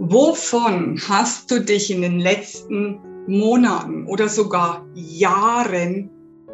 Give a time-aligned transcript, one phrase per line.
[0.00, 6.10] Wovon hast du dich in den letzten Monaten oder sogar Jahren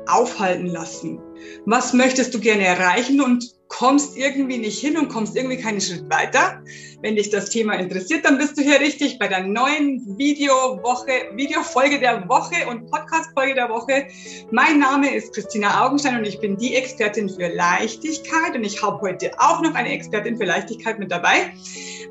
[0.06, 1.20] aufhalten lassen?
[1.66, 6.08] Was möchtest du gerne erreichen und kommst irgendwie nicht hin und kommst irgendwie keinen Schritt
[6.10, 6.62] weiter?
[7.02, 11.98] Wenn dich das Thema interessiert, dann bist du hier richtig bei der neuen Videowoche, Videofolge
[11.98, 14.06] der Woche und Podcastfolge der Woche.
[14.50, 19.00] Mein Name ist Christina Augenstein und ich bin die Expertin für Leichtigkeit und ich habe
[19.00, 21.52] heute auch noch eine Expertin für Leichtigkeit mit dabei.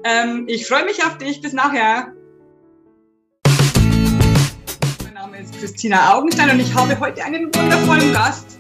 [0.04, 1.42] Ähm, ich freue mich auf dich.
[1.42, 2.14] Bis nachher.
[5.04, 8.53] Mein Name ist Christina Augenstein und ich habe heute einen wundervollen Gast.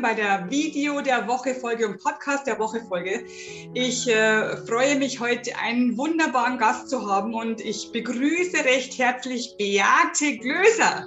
[0.00, 3.24] Willkommen bei der Video der Woche Folge und Podcast der Woche Folge.
[3.74, 9.54] Ich äh, freue mich heute einen wunderbaren Gast zu haben und ich begrüße recht herzlich
[9.58, 11.06] Beate Glöser.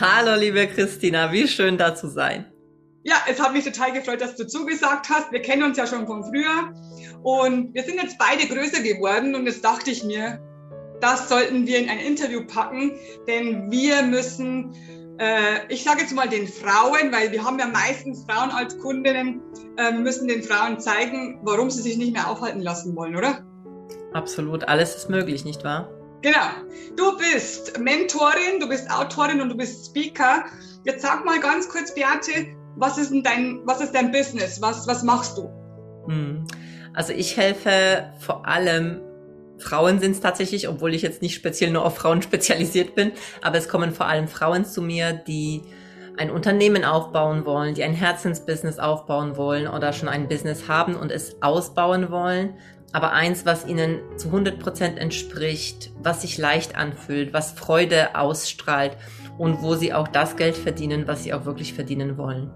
[0.00, 2.46] Hallo liebe Christina, wie schön da zu sein.
[3.04, 5.30] Ja, es hat mich total gefreut, dass du zugesagt hast.
[5.30, 6.72] Wir kennen uns ja schon von früher
[7.22, 10.40] und wir sind jetzt beide größer geworden und jetzt dachte ich mir,
[11.00, 12.92] das sollten wir in ein Interview packen,
[13.26, 14.74] denn wir müssen
[15.68, 19.40] ich sage jetzt mal den Frauen, weil wir haben ja meistens Frauen als Kundinnen,
[19.76, 23.44] äh, müssen den Frauen zeigen, warum sie sich nicht mehr aufhalten lassen wollen, oder?
[24.12, 25.90] Absolut, alles ist möglich, nicht wahr?
[26.22, 26.48] Genau.
[26.96, 30.44] Du bist Mentorin, du bist Autorin und du bist Speaker.
[30.84, 34.60] Jetzt sag mal ganz kurz, Beate, was ist denn dein, was ist dein Business?
[34.60, 35.48] Was, was machst du?
[36.06, 36.44] Hm.
[36.94, 39.00] Also ich helfe vor allem
[39.58, 43.58] Frauen sind es tatsächlich, obwohl ich jetzt nicht speziell nur auf Frauen spezialisiert bin, aber
[43.58, 45.62] es kommen vor allem Frauen zu mir, die
[46.16, 51.12] ein Unternehmen aufbauen wollen, die ein Herzensbusiness aufbauen wollen oder schon ein Business haben und
[51.12, 52.54] es ausbauen wollen,
[52.92, 58.96] aber eins, was ihnen zu 100 Prozent entspricht, was sich leicht anfühlt, was Freude ausstrahlt
[59.36, 62.50] und wo sie auch das Geld verdienen, was sie auch wirklich verdienen wollen.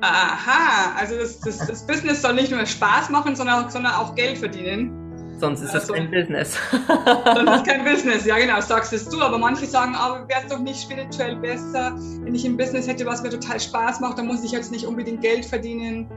[0.00, 4.38] Aha, also das, das, das Business soll nicht nur Spaß machen, sondern, sondern auch Geld
[4.38, 5.07] verdienen.
[5.38, 6.58] Sonst ist also, das kein Business.
[7.24, 9.20] Sonst ist kein Business, ja genau, sagst es du.
[9.20, 13.06] Aber manche sagen, aber wäre es doch nicht spirituell besser, wenn ich ein Business hätte,
[13.06, 16.10] was mir total Spaß macht, dann muss ich jetzt nicht unbedingt Geld verdienen.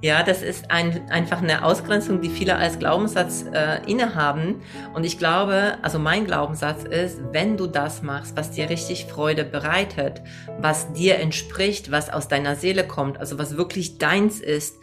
[0.00, 4.62] Ja, das ist ein, einfach eine Ausgrenzung, die viele als Glaubenssatz äh, innehaben.
[4.94, 9.44] Und ich glaube, also mein Glaubenssatz ist, wenn du das machst, was dir richtig Freude
[9.44, 10.22] bereitet,
[10.58, 14.76] was dir entspricht, was aus deiner Seele kommt, also was wirklich deins ist,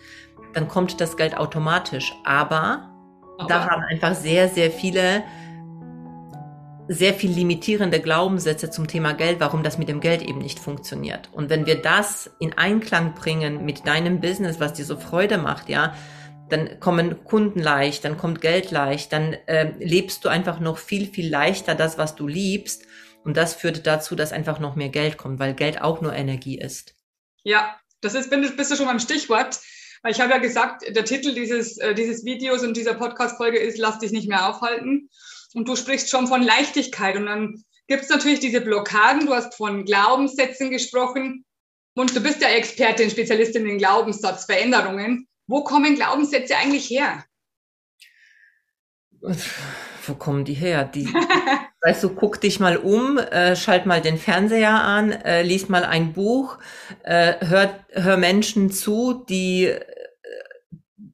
[0.53, 2.13] dann kommt das Geld automatisch.
[2.25, 2.92] Aber
[3.51, 5.23] aber da haben einfach sehr, sehr viele
[6.87, 11.29] sehr viel limitierende Glaubenssätze zum Thema Geld, warum das mit dem Geld eben nicht funktioniert.
[11.31, 15.69] Und wenn wir das in Einklang bringen mit deinem Business, was dir so Freude macht,
[15.69, 15.95] ja,
[16.49, 21.07] dann kommen Kunden leicht, dann kommt Geld leicht, dann äh, lebst du einfach noch viel,
[21.07, 22.85] viel leichter das, was du liebst.
[23.23, 26.59] Und das führt dazu, dass einfach noch mehr Geld kommt, weil Geld auch nur Energie
[26.59, 26.95] ist.
[27.43, 29.61] Ja, das ist, bist du schon beim Stichwort.
[30.03, 33.77] Weil ich habe ja gesagt, der Titel dieses, äh, dieses Videos und dieser Podcast-Folge ist
[33.77, 35.09] Lass dich nicht mehr aufhalten.
[35.53, 37.15] Und du sprichst schon von Leichtigkeit.
[37.15, 39.25] Und dann gibt es natürlich diese Blockaden.
[39.25, 41.45] Du hast von Glaubenssätzen gesprochen.
[41.95, 45.27] Und du bist ja Expertin, Spezialistin in Glaubenssatzveränderungen.
[45.47, 47.23] Wo kommen Glaubenssätze eigentlich her?
[50.05, 50.83] Wo kommen die her?
[50.83, 51.05] Die,
[51.81, 55.85] weißt du, guck dich mal um, äh, schalt mal den Fernseher an, äh, lies mal
[55.85, 56.57] ein Buch,
[57.03, 59.73] äh, hör, hör Menschen zu, die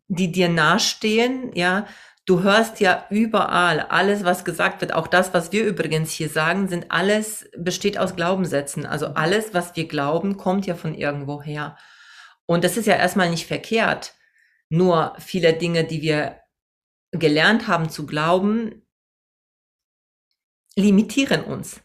[0.09, 1.87] die dir nahestehen, ja,
[2.25, 4.93] du hörst ja überall alles, was gesagt wird.
[4.93, 8.85] Auch das, was wir übrigens hier sagen, sind alles, besteht aus Glaubenssätzen.
[8.85, 11.77] Also alles, was wir glauben, kommt ja von irgendwo her.
[12.45, 14.15] Und das ist ja erstmal nicht verkehrt.
[14.69, 16.39] Nur viele Dinge, die wir
[17.11, 18.85] gelernt haben zu glauben,
[20.75, 21.81] limitieren uns.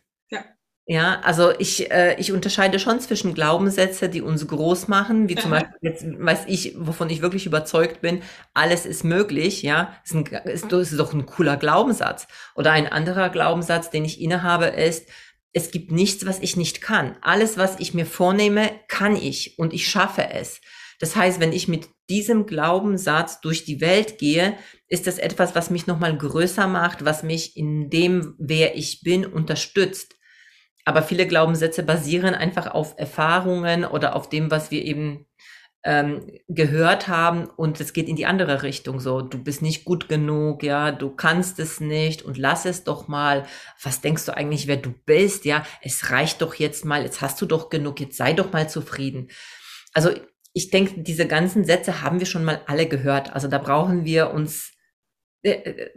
[0.86, 5.50] Ja, also ich, äh, ich unterscheide schon zwischen Glaubenssätze, die uns groß machen, wie zum
[5.50, 8.22] Beispiel jetzt weiß ich, wovon ich wirklich überzeugt bin,
[8.52, 12.26] alles ist möglich, ja, ist, ein, ist, ist doch ein cooler Glaubenssatz.
[12.54, 15.08] Oder ein anderer Glaubenssatz, den ich innehabe, ist,
[15.54, 17.16] es gibt nichts, was ich nicht kann.
[17.22, 20.60] Alles, was ich mir vornehme, kann ich und ich schaffe es.
[21.00, 24.58] Das heißt, wenn ich mit diesem Glaubenssatz durch die Welt gehe,
[24.88, 29.24] ist das etwas, was mich nochmal größer macht, was mich in dem, wer ich bin,
[29.24, 30.16] unterstützt.
[30.84, 35.26] Aber viele Glaubenssätze basieren einfach auf Erfahrungen oder auf dem, was wir eben
[35.84, 40.08] ähm, gehört haben und es geht in die andere Richtung so, du bist nicht gut
[40.08, 43.46] genug, ja, du kannst es nicht und lass es doch mal.
[43.82, 45.44] Was denkst du eigentlich, wer du bist?
[45.44, 48.68] Ja, es reicht doch jetzt mal, jetzt hast du doch genug, jetzt sei doch mal
[48.68, 49.28] zufrieden.
[49.92, 50.10] Also
[50.54, 53.34] ich denke, diese ganzen Sätze haben wir schon mal alle gehört.
[53.34, 54.72] Also da brauchen wir uns,
[55.42, 55.90] äh, äh,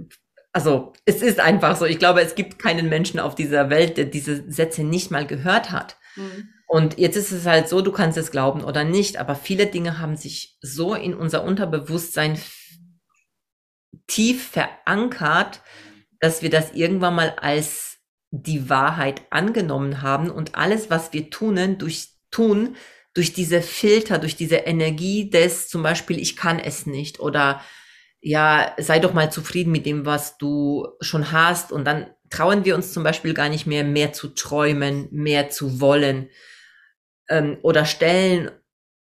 [0.57, 1.85] also es ist einfach so.
[1.85, 5.69] Ich glaube, es gibt keinen Menschen auf dieser Welt, der diese Sätze nicht mal gehört
[5.69, 5.97] hat.
[6.15, 6.49] Mhm.
[6.65, 9.99] Und jetzt ist es halt so, du kannst es glauben oder nicht, aber viele Dinge
[9.99, 12.39] haben sich so in unser Unterbewusstsein
[14.07, 15.61] tief verankert,
[16.19, 17.99] dass wir das irgendwann mal als
[18.31, 22.77] die Wahrheit angenommen haben und alles, was wir tun, durch, tun,
[23.13, 27.61] durch diese Filter, durch diese Energie des zum Beispiel, ich kann es nicht oder
[28.21, 32.75] ja, sei doch mal zufrieden mit dem, was du schon hast und dann trauen wir
[32.75, 36.29] uns zum Beispiel gar nicht mehr, mehr zu träumen, mehr zu wollen
[37.29, 38.51] ähm, oder stellen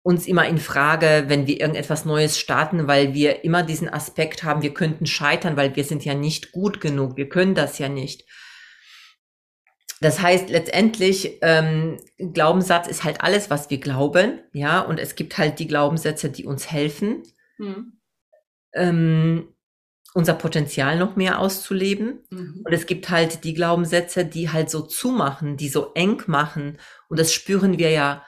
[0.03, 4.63] uns immer in Frage, wenn wir irgendetwas Neues starten, weil wir immer diesen Aspekt haben,
[4.63, 8.25] wir könnten scheitern, weil wir sind ja nicht gut genug, wir können das ja nicht.
[9.99, 15.37] Das heißt, letztendlich, ähm, Glaubenssatz ist halt alles, was wir glauben, ja, und es gibt
[15.37, 17.21] halt die Glaubenssätze, die uns helfen,
[17.57, 18.00] hm.
[18.73, 19.53] Ähm,
[20.13, 22.23] unser Potenzial noch mehr auszuleben.
[22.29, 22.61] Mhm.
[22.65, 26.77] Und es gibt halt die Glaubenssätze, die halt so zumachen, die so eng machen.
[27.07, 28.25] Und das spüren wir ja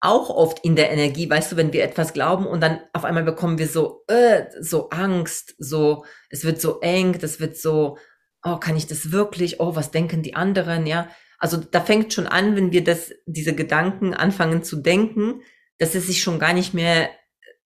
[0.00, 3.24] auch oft in der Energie, weißt du, wenn wir etwas glauben und dann auf einmal
[3.24, 7.96] bekommen wir so, äh, so Angst, so, es wird so eng, das wird so,
[8.42, 9.60] oh, kann ich das wirklich?
[9.60, 10.86] Oh, was denken die anderen?
[10.86, 11.08] Ja,
[11.38, 15.40] also da fängt schon an, wenn wir das, diese Gedanken anfangen zu denken,
[15.78, 17.08] dass es sich schon gar nicht mehr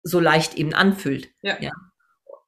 [0.04, 1.30] so leicht eben anfühlt.
[1.42, 1.58] Ja.
[1.60, 1.72] ja.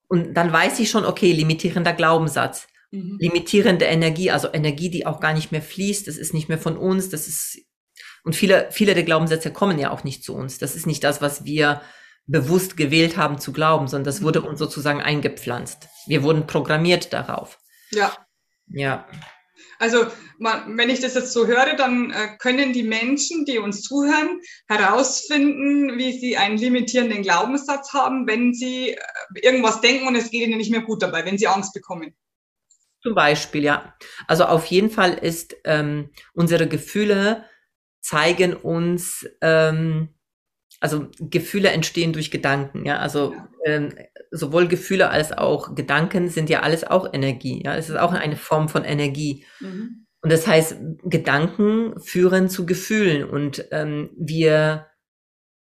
[0.10, 3.18] Und dann weiß ich schon, okay, limitierender Glaubenssatz, mhm.
[3.20, 6.76] limitierende Energie, also Energie, die auch gar nicht mehr fließt, das ist nicht mehr von
[6.76, 7.60] uns, das ist,
[8.24, 10.58] und viele, viele der Glaubenssätze kommen ja auch nicht zu uns.
[10.58, 11.82] Das ist nicht das, was wir
[12.26, 14.48] bewusst gewählt haben zu glauben, sondern das wurde mhm.
[14.48, 15.88] uns sozusagen eingepflanzt.
[16.08, 17.60] Wir wurden programmiert darauf.
[17.92, 18.12] Ja.
[18.68, 19.08] Ja.
[19.80, 20.06] Also
[20.38, 24.42] man, wenn ich das jetzt so höre, dann äh, können die Menschen, die uns zuhören,
[24.68, 29.00] herausfinden, wie sie einen limitierenden Glaubenssatz haben, wenn sie äh,
[29.42, 32.14] irgendwas denken und es geht ihnen nicht mehr gut dabei, wenn sie Angst bekommen.
[33.02, 33.96] Zum Beispiel, ja.
[34.28, 37.46] Also auf jeden Fall ist ähm, unsere Gefühle
[38.02, 40.10] zeigen uns, ähm,
[40.80, 42.98] also Gefühle entstehen durch Gedanken, ja.
[43.00, 43.48] Also ja.
[43.66, 43.94] Ähm,
[44.32, 47.62] sowohl Gefühle als auch Gedanken sind ja alles auch Energie.
[47.64, 49.46] Ja, es ist auch eine Form von Energie.
[49.60, 50.06] Mhm.
[50.22, 54.88] Und das heißt, Gedanken führen zu Gefühlen und ähm, wir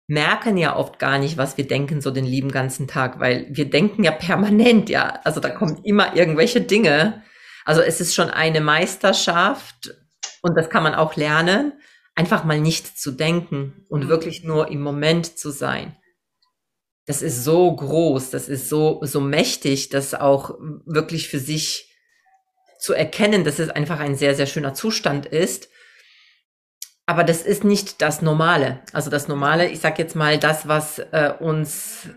[0.09, 3.69] merken ja oft gar nicht, was wir denken so den lieben ganzen Tag, weil wir
[3.69, 5.21] denken ja permanent, ja.
[5.25, 7.23] Also da kommen immer irgendwelche Dinge.
[7.65, 9.95] Also es ist schon eine Meisterschaft
[10.43, 11.73] und das kann man auch lernen,
[12.17, 14.09] einfach mal nicht zu denken und mhm.
[14.09, 15.97] wirklich nur im Moment zu sein
[17.07, 21.95] das ist so groß, das ist so, so mächtig, das auch wirklich für sich
[22.81, 25.69] zu erkennen, dass es einfach ein sehr, sehr schöner Zustand ist.
[27.07, 28.81] Aber das ist nicht das Normale.
[28.93, 32.09] Also das Normale, ich sag jetzt mal, das, was äh, uns,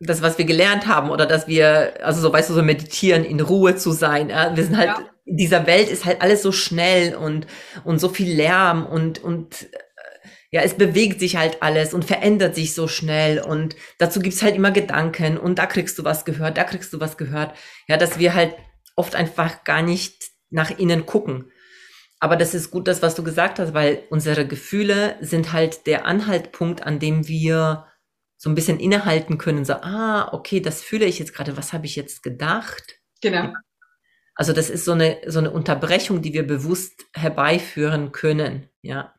[0.00, 3.40] das, was wir gelernt haben oder dass wir, also so weißt du, so meditieren, in
[3.40, 4.28] Ruhe zu sein.
[4.28, 5.10] Äh, wir sind halt, ja.
[5.28, 7.46] In dieser Welt ist halt alles so schnell und,
[7.84, 9.68] und so viel Lärm und, und
[10.50, 14.56] ja, es bewegt sich halt alles und verändert sich so schnell und dazu gibt's halt
[14.56, 17.54] immer Gedanken und da kriegst du was gehört, da kriegst du was gehört.
[17.86, 18.54] Ja, dass wir halt
[18.96, 21.52] oft einfach gar nicht nach innen gucken.
[22.20, 26.06] Aber das ist gut, das, was du gesagt hast, weil unsere Gefühle sind halt der
[26.06, 27.86] Anhaltpunkt, an dem wir
[28.38, 29.64] so ein bisschen innehalten können.
[29.64, 31.56] So, ah, okay, das fühle ich jetzt gerade.
[31.56, 32.98] Was habe ich jetzt gedacht?
[33.20, 33.52] Genau.
[34.38, 38.70] Also das ist so eine, so eine Unterbrechung, die wir bewusst herbeiführen können.
[38.82, 39.12] Ja.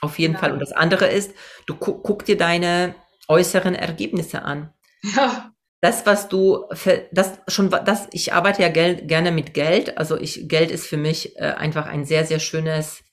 [0.00, 0.40] Auf jeden ja.
[0.40, 0.52] Fall.
[0.52, 1.32] Und das andere ist,
[1.66, 2.96] du gu guck dir deine
[3.28, 4.74] äußeren Ergebnisse an.
[5.02, 5.52] Ja.
[5.80, 9.96] Das, was du, für, das schon, das, ich arbeite ja gel gerne mit Geld.
[9.96, 13.04] Also ich, Geld ist für mich äh, einfach ein sehr, sehr schönes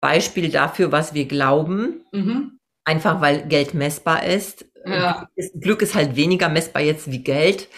[0.00, 2.04] Beispiel dafür, was wir glauben.
[2.12, 2.58] Mhm.
[2.84, 4.69] Einfach weil Geld messbar ist.
[4.84, 5.28] Ja.
[5.60, 7.68] Glück ist halt weniger messbar jetzt wie Geld.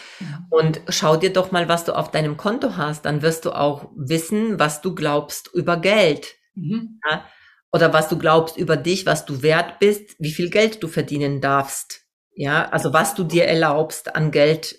[0.50, 3.04] Und schau dir doch mal, was du auf deinem Konto hast.
[3.04, 6.34] Dann wirst du auch wissen, was du glaubst über Geld.
[6.54, 7.00] Mhm.
[7.10, 7.24] Ja?
[7.72, 11.40] oder was du glaubst über dich, was du wert bist, wie viel Geld du verdienen
[11.40, 12.02] darfst.
[12.34, 14.78] Ja, also was du dir erlaubst, an Geld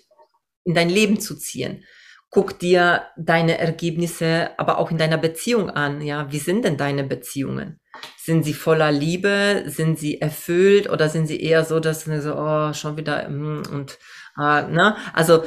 [0.64, 1.84] in dein Leben zu ziehen.
[2.34, 6.00] Guck dir deine Ergebnisse aber auch in deiner Beziehung an.
[6.00, 7.78] Ja, wie sind denn deine Beziehungen?
[8.18, 9.62] Sind sie voller Liebe?
[9.68, 10.90] Sind sie erfüllt?
[10.90, 13.98] Oder sind sie eher so, dass du so, oh, schon wieder, mm, und,
[14.36, 14.96] äh, ne?
[15.12, 15.44] Also,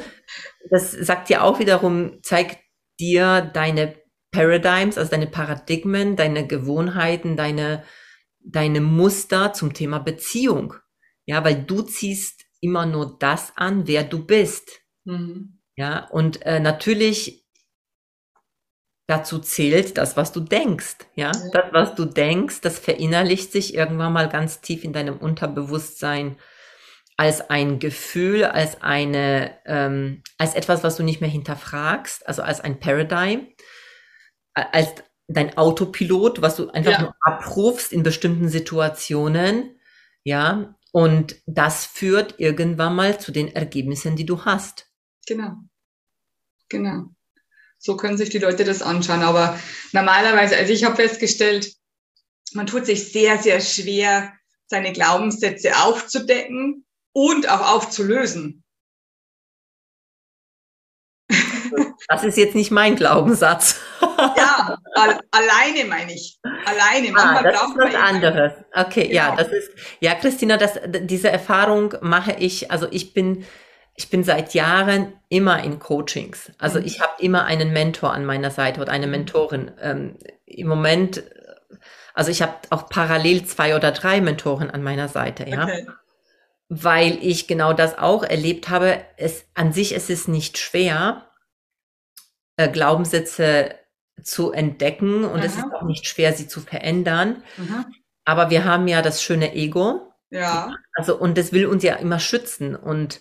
[0.70, 2.56] das sagt dir auch wiederum, zeigt
[2.98, 3.96] dir deine
[4.32, 7.84] Paradigms, also deine Paradigmen, deine Gewohnheiten, deine,
[8.40, 10.72] deine Muster zum Thema Beziehung.
[11.26, 14.80] Ja, weil du ziehst immer nur das an, wer du bist.
[15.04, 15.57] Mhm.
[15.78, 17.46] Ja, und äh, natürlich
[19.06, 20.96] dazu zählt das, was du denkst.
[21.14, 21.30] Ja?
[21.52, 26.36] das, was du denkst, das verinnerlicht sich irgendwann mal ganz tief in deinem Unterbewusstsein
[27.16, 32.60] als ein Gefühl, als eine, ähm, als etwas, was du nicht mehr hinterfragst, also als
[32.60, 33.46] ein Paradigm,
[34.54, 34.94] als
[35.28, 37.02] dein Autopilot, was du einfach ja.
[37.02, 39.78] nur abrufst in bestimmten Situationen,
[40.24, 44.87] ja, und das führt irgendwann mal zu den Ergebnissen, die du hast.
[45.28, 45.56] Genau.
[46.70, 47.10] Genau.
[47.78, 49.22] So können sich die Leute das anschauen.
[49.22, 49.58] Aber
[49.92, 51.70] normalerweise, also ich habe festgestellt,
[52.54, 54.32] man tut sich sehr, sehr schwer,
[54.66, 58.64] seine Glaubenssätze aufzudecken und auch aufzulösen.
[62.08, 63.80] Das ist jetzt nicht mein Glaubenssatz.
[64.00, 64.78] Ja,
[65.30, 66.40] alleine meine ich.
[66.64, 67.14] Alleine.
[67.14, 68.52] Ah, das ist was anderes.
[68.74, 69.14] Okay, genau.
[69.14, 69.70] ja, das ist,
[70.00, 73.44] ja, Christina, das, diese Erfahrung mache ich, also ich bin,
[73.98, 76.52] ich bin seit Jahren immer in Coachings.
[76.58, 76.86] Also mhm.
[76.86, 79.10] ich habe immer einen Mentor an meiner Seite oder eine mhm.
[79.10, 79.72] Mentorin.
[79.80, 81.24] Ähm, Im Moment,
[82.14, 85.64] also ich habe auch parallel zwei oder drei Mentoren an meiner Seite, ja.
[85.64, 85.86] Okay.
[86.68, 89.00] Weil ich genau das auch erlebt habe.
[89.16, 91.26] Es, an sich ist es nicht schwer,
[92.56, 93.74] äh, Glaubenssätze
[94.22, 95.44] zu entdecken und Aha.
[95.44, 97.42] es ist auch nicht schwer, sie zu verändern.
[97.58, 97.84] Aha.
[98.24, 100.12] Aber wir haben ja das schöne Ego.
[100.30, 100.72] Ja.
[100.94, 102.76] Also, und das will uns ja immer schützen.
[102.76, 103.20] Und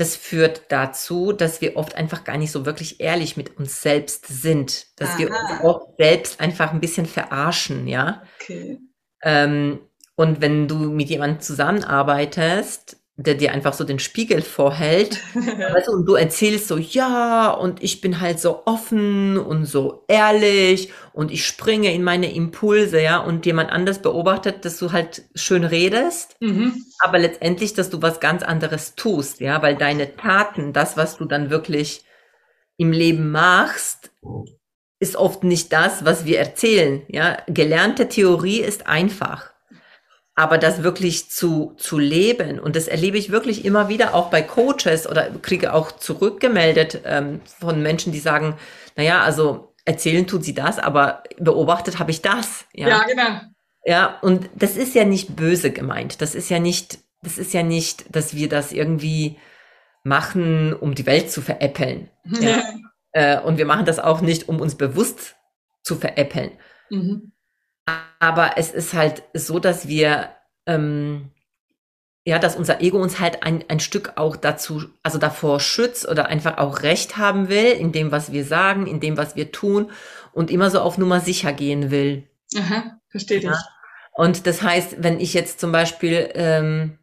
[0.00, 4.26] das führt dazu, dass wir oft einfach gar nicht so wirklich ehrlich mit uns selbst
[4.28, 5.18] sind, dass Aha.
[5.18, 8.22] wir uns auch selbst einfach ein bisschen verarschen, ja.
[8.40, 8.78] Okay.
[9.22, 9.80] Ähm,
[10.14, 15.20] und wenn du mit jemandem zusammenarbeitest, der dir einfach so den Spiegel vorhält.
[15.34, 20.04] weißt du, und du erzählst so, ja, und ich bin halt so offen und so
[20.08, 25.22] ehrlich und ich springe in meine Impulse, ja, und jemand anders beobachtet, dass du halt
[25.34, 26.84] schön redest, mhm.
[27.00, 31.26] aber letztendlich, dass du was ganz anderes tust, ja, weil deine Taten, das, was du
[31.26, 32.04] dann wirklich
[32.78, 34.10] im Leben machst,
[34.98, 37.38] ist oft nicht das, was wir erzählen, ja.
[37.48, 39.50] Gelernte Theorie ist einfach.
[40.40, 44.40] Aber das wirklich zu, zu leben, und das erlebe ich wirklich immer wieder auch bei
[44.40, 48.56] Coaches oder kriege auch zurückgemeldet ähm, von Menschen, die sagen,
[48.96, 52.64] naja, also erzählen tut sie das, aber beobachtet habe ich das.
[52.72, 52.88] Ja?
[52.88, 53.40] ja, genau.
[53.84, 56.22] Ja, und das ist ja nicht böse gemeint.
[56.22, 59.36] Das ist ja nicht, das ist ja nicht, dass wir das irgendwie
[60.04, 62.08] machen, um die Welt zu veräppeln.
[62.24, 62.62] Ja.
[63.12, 65.36] äh, und wir machen das auch nicht, um uns bewusst
[65.82, 66.52] zu veräppeln.
[66.88, 67.32] Mhm.
[67.86, 70.30] Aber es ist halt so, dass wir,
[70.66, 71.30] ähm,
[72.24, 76.26] ja, dass unser Ego uns halt ein, ein Stück auch dazu, also davor schützt oder
[76.26, 79.90] einfach auch Recht haben will in dem, was wir sagen, in dem, was wir tun
[80.32, 82.28] und immer so auf Nummer sicher gehen will.
[82.56, 83.52] Aha, verstehe ja?
[83.52, 83.58] ich.
[84.12, 86.98] Und das heißt, wenn ich jetzt zum Beispiel, ähm,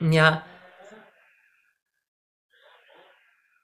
[0.00, 0.44] ja,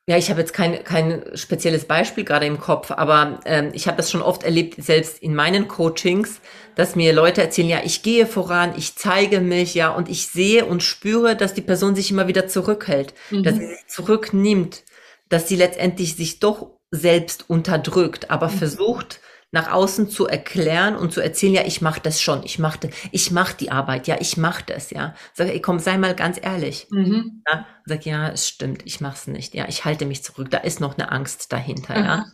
[0.09, 3.97] Ja, ich habe jetzt kein, kein spezielles Beispiel gerade im Kopf, aber ähm, ich habe
[3.97, 6.41] das schon oft erlebt, selbst in meinen Coachings,
[6.77, 10.65] dass mir Leute erzählen, ja, ich gehe voran, ich zeige mich, ja, und ich sehe
[10.65, 13.43] und spüre, dass die Person sich immer wieder zurückhält, mhm.
[13.43, 14.85] dass sie sich zurücknimmt,
[15.29, 18.59] dass sie letztendlich sich doch selbst unterdrückt, aber mhm.
[18.59, 19.21] versucht,
[19.53, 23.31] nach außen zu erklären und zu erzählen, ja, ich mache das schon, ich mache ich
[23.31, 25.15] mach die Arbeit, ja, ich mache das, ja.
[25.35, 26.89] Sag, ey, komm, sei mal ganz ehrlich.
[26.91, 27.43] Mhm.
[27.49, 27.67] Ja?
[27.85, 30.99] Sag, ja, es stimmt, ich mach's nicht, ja, ich halte mich zurück, da ist noch
[30.99, 32.05] eine Angst dahinter, mhm.
[32.05, 32.27] ja.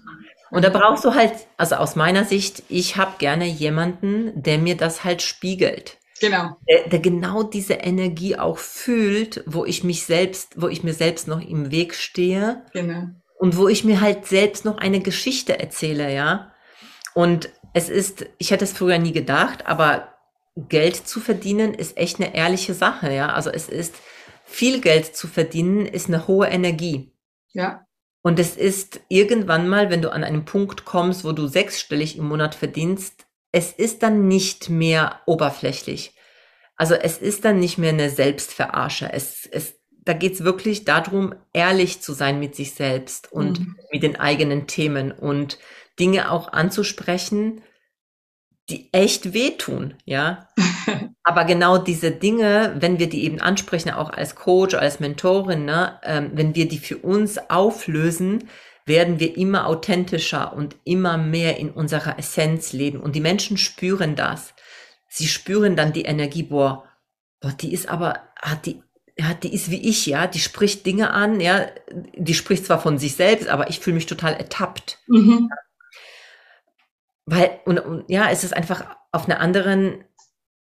[0.50, 4.76] Und da brauchst du halt, also aus meiner Sicht, ich habe gerne jemanden, der mir
[4.76, 5.97] das halt spiegelt.
[6.21, 6.57] Genau.
[6.69, 11.26] Der, der, genau diese Energie auch fühlt, wo ich mich selbst, wo ich mir selbst
[11.26, 12.62] noch im Weg stehe.
[12.75, 13.09] Genau.
[13.38, 16.51] Und wo ich mir halt selbst noch eine Geschichte erzähle, ja.
[17.14, 20.14] Und es ist, ich hätte es früher nie gedacht, aber
[20.57, 23.33] Geld zu verdienen ist echt eine ehrliche Sache, ja.
[23.33, 23.95] Also es ist
[24.45, 27.12] viel Geld zu verdienen, ist eine hohe Energie.
[27.52, 27.87] Ja.
[28.23, 32.28] Und es ist irgendwann mal, wenn du an einen Punkt kommst, wo du sechsstellig im
[32.28, 36.14] Monat verdienst, es ist dann nicht mehr oberflächlich.
[36.76, 39.12] Also es ist dann nicht mehr eine Selbstverarsche.
[39.12, 43.76] Es, es, da geht's wirklich darum, ehrlich zu sein mit sich selbst und mhm.
[43.92, 45.59] mit den eigenen Themen und
[46.02, 47.62] Dinge auch anzusprechen,
[48.68, 50.49] die echt wehtun, ja.
[51.23, 56.00] Aber genau diese Dinge, wenn wir die eben ansprechen, auch als Coach, als Mentorin, ne,
[56.02, 58.49] ähm, wenn wir die für uns auflösen,
[58.85, 62.99] werden wir immer authentischer und immer mehr in unserer Essenz leben.
[62.99, 64.54] Und die Menschen spüren das.
[65.09, 66.85] Sie spüren dann die Energie, boah,
[67.40, 68.82] boah die ist aber, hat die,
[69.16, 71.66] ja, die ist wie ich, ja, die spricht Dinge an, ja,
[72.16, 74.99] die spricht zwar von sich selbst, aber ich fühle mich total ertappt.
[75.06, 75.49] Mhm.
[77.26, 80.05] Weil, und, und ja, es ist einfach auf einer anderen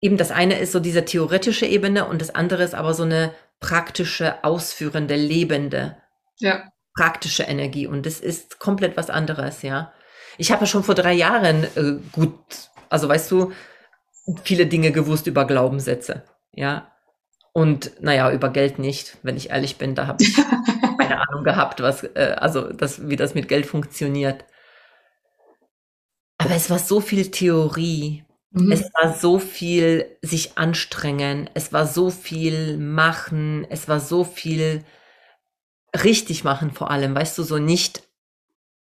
[0.00, 3.32] eben das eine ist so diese theoretische Ebene und das andere ist aber so eine
[3.60, 5.96] praktische, ausführende, lebende,
[6.38, 6.70] ja.
[6.94, 7.86] praktische Energie.
[7.86, 9.92] Und das ist komplett was anderes, ja.
[10.36, 12.38] Ich habe ja schon vor drei Jahren äh, gut,
[12.88, 13.52] also weißt du,
[14.44, 16.92] viele Dinge gewusst über Glaubenssätze, ja.
[17.52, 20.36] Und naja, über Geld nicht, wenn ich ehrlich bin, da habe ich
[20.98, 24.44] keine Ahnung gehabt, was, äh, also das, wie das mit Geld funktioniert.
[26.48, 28.72] Aber es war so viel Theorie, Mhm.
[28.72, 34.84] Es war so viel sich anstrengen, es war so viel machen, es war so viel
[36.04, 38.08] richtig machen vor allem, weißt du, so nicht,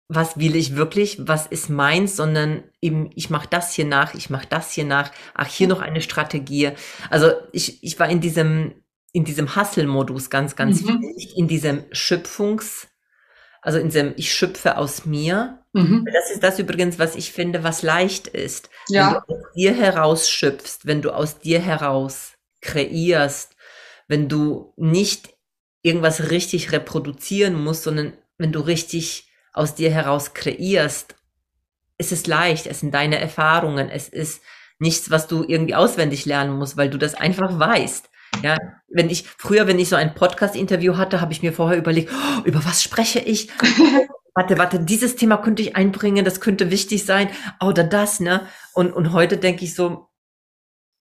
[0.07, 4.29] was will ich wirklich, was ist meins, sondern eben, ich mache das hier nach, ich
[4.29, 6.71] mache das hier nach, ach, hier noch eine Strategie.
[7.09, 8.73] Also ich, ich war in diesem,
[9.13, 10.99] in diesem Hustle-Modus ganz, ganz mhm.
[10.99, 12.87] viel, in diesem Schöpfungs-
[13.61, 15.59] also in diesem Ich schöpfe aus mir.
[15.73, 16.07] Mhm.
[16.11, 18.69] Das ist das übrigens, was ich finde, was leicht ist.
[18.89, 19.23] Ja.
[19.27, 23.55] Wenn du aus dir heraus schöpfst, wenn du aus dir heraus kreierst,
[24.07, 25.29] wenn du nicht
[25.83, 31.15] irgendwas richtig reproduzieren musst, sondern wenn du richtig aus dir heraus kreierst,
[31.97, 34.41] ist es leicht, es sind deine Erfahrungen, es ist
[34.79, 38.09] nichts, was du irgendwie auswendig lernen musst, weil du das einfach weißt.
[38.43, 38.57] Ja,
[38.87, 42.41] wenn ich früher, wenn ich so ein Podcast-Interview hatte, habe ich mir vorher überlegt, oh,
[42.43, 43.49] über was spreche ich?
[44.35, 47.29] warte, warte, dieses Thema könnte ich einbringen, das könnte wichtig sein,
[47.61, 48.47] oder das, ne?
[48.73, 50.09] Und, und heute denke ich so,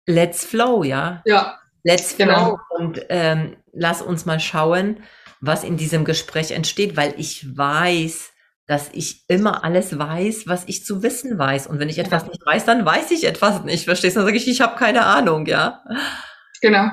[0.06, 1.22] let's flow, ja?
[1.26, 1.60] Ja.
[1.84, 2.58] Let's flow genau.
[2.70, 5.04] und ähm, lass uns mal schauen,
[5.40, 8.32] was in diesem Gespräch entsteht, weil ich weiß,
[8.66, 11.68] dass ich immer alles weiß, was ich zu wissen weiß.
[11.68, 13.86] Und wenn ich etwas nicht weiß, dann weiß ich etwas nicht.
[13.86, 14.20] Verstehst du?
[14.20, 15.84] Dann sage ich, ich habe keine Ahnung, ja.
[16.62, 16.90] Genau.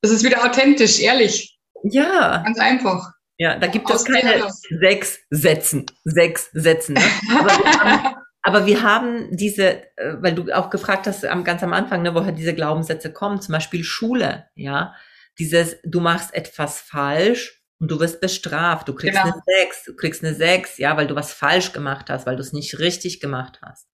[0.00, 1.58] Das ist wieder authentisch, ehrlich.
[1.82, 2.42] Ja.
[2.44, 3.12] Ganz einfach.
[3.38, 6.94] Ja, da gibt es keine sechs Sätzen, sechs Sätzen.
[6.94, 7.02] Ne?
[7.38, 11.62] Aber, wir haben, aber, wir haben, diese, äh, weil du auch gefragt hast am ganz
[11.62, 14.94] am Anfang, ne, woher diese Glaubenssätze kommen, zum Beispiel Schule, ja,
[15.38, 19.32] dieses, du machst etwas falsch und du wirst bestraft, du kriegst genau.
[19.32, 22.42] eine sechs, du kriegst eine sechs, ja, weil du was falsch gemacht hast, weil du
[22.42, 23.88] es nicht richtig gemacht hast.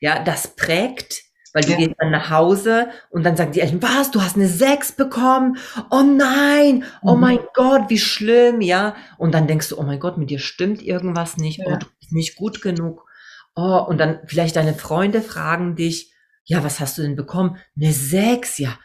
[0.00, 1.76] Ja, das prägt weil du ja.
[1.76, 5.58] gehst dann nach Hause und dann sagen die Eltern, was, du hast eine 6 bekommen?
[5.90, 7.20] Oh nein, oh mhm.
[7.20, 8.96] mein Gott, wie schlimm, ja.
[9.16, 11.76] Und dann denkst du, oh mein Gott, mit dir stimmt irgendwas nicht, oh, ja.
[11.76, 13.06] oh, du bist nicht gut genug.
[13.54, 16.12] Oh, und dann vielleicht deine Freunde fragen dich,
[16.44, 17.58] ja, was hast du denn bekommen?
[17.76, 18.78] Eine 6, ja.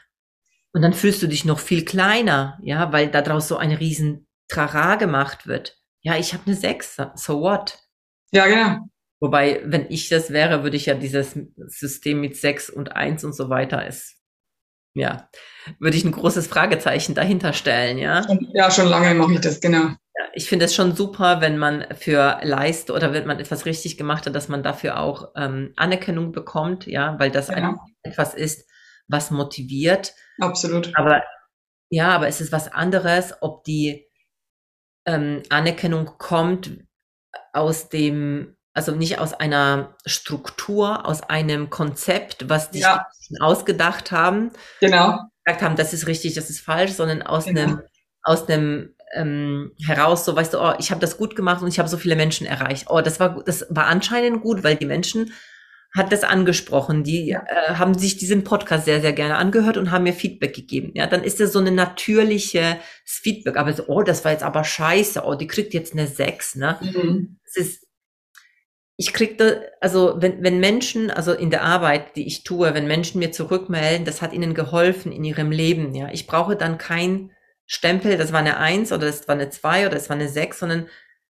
[0.73, 4.95] Und dann fühlst du dich noch viel kleiner, ja, weil daraus so ein riesen Trara
[4.95, 5.78] gemacht wird.
[6.02, 7.80] Ja, ich habe eine 6, so what?
[8.32, 8.89] Ja, genau.
[9.24, 13.32] Wobei, wenn ich das wäre, würde ich ja dieses System mit 6 und 1 und
[13.32, 14.18] so weiter ist,
[14.96, 15.30] ja,
[15.80, 18.28] würde ich ein großes Fragezeichen dahinter stellen, ja.
[18.54, 19.92] Ja, schon lange mache ich das, genau.
[20.34, 24.26] Ich finde es schon super, wenn man für Leist oder wenn man etwas richtig gemacht
[24.26, 27.78] hat, dass man dafür auch ähm, Anerkennung bekommt, ja, weil das ja.
[28.02, 28.70] etwas ist,
[29.08, 30.14] was motiviert.
[30.42, 30.92] Absolut.
[30.98, 31.24] Aber
[31.90, 34.06] ja, aber es ist was anderes, ob die
[35.06, 36.78] ähm, Anerkennung kommt
[37.54, 43.08] aus dem also nicht aus einer Struktur, aus einem Konzept, was die ja.
[43.40, 44.52] ausgedacht haben.
[44.80, 45.20] Genau.
[45.46, 47.62] Gesagt haben, das ist richtig, das ist falsch, sondern aus genau.
[47.62, 47.82] einem,
[48.24, 51.80] aus einem ähm, heraus, so weißt du, oh, ich habe das gut gemacht und ich
[51.80, 52.88] habe so viele Menschen erreicht.
[52.90, 55.32] Oh, das war das war anscheinend gut, weil die Menschen
[55.96, 57.04] hat das angesprochen.
[57.04, 57.46] Die ja.
[57.48, 60.92] äh, haben sich diesen Podcast sehr, sehr gerne angehört und haben mir Feedback gegeben.
[60.96, 63.58] Ja, dann ist das so eine natürliche Feedback.
[63.58, 65.24] Aber so, oh, das war jetzt aber scheiße.
[65.24, 66.78] Oh, die kriegt jetzt eine 6, ne?
[66.82, 67.38] Mhm.
[67.46, 67.83] Es ist
[68.95, 72.88] ich krieg da, also wenn, wenn Menschen, also in der Arbeit, die ich tue, wenn
[72.88, 76.10] Menschen mir zurückmelden, das hat ihnen geholfen in ihrem Leben, ja.
[76.12, 77.32] Ich brauche dann kein
[77.65, 80.60] Stempel, das war eine Eins oder das war eine Zwei oder das war eine Sechs,
[80.60, 80.88] sondern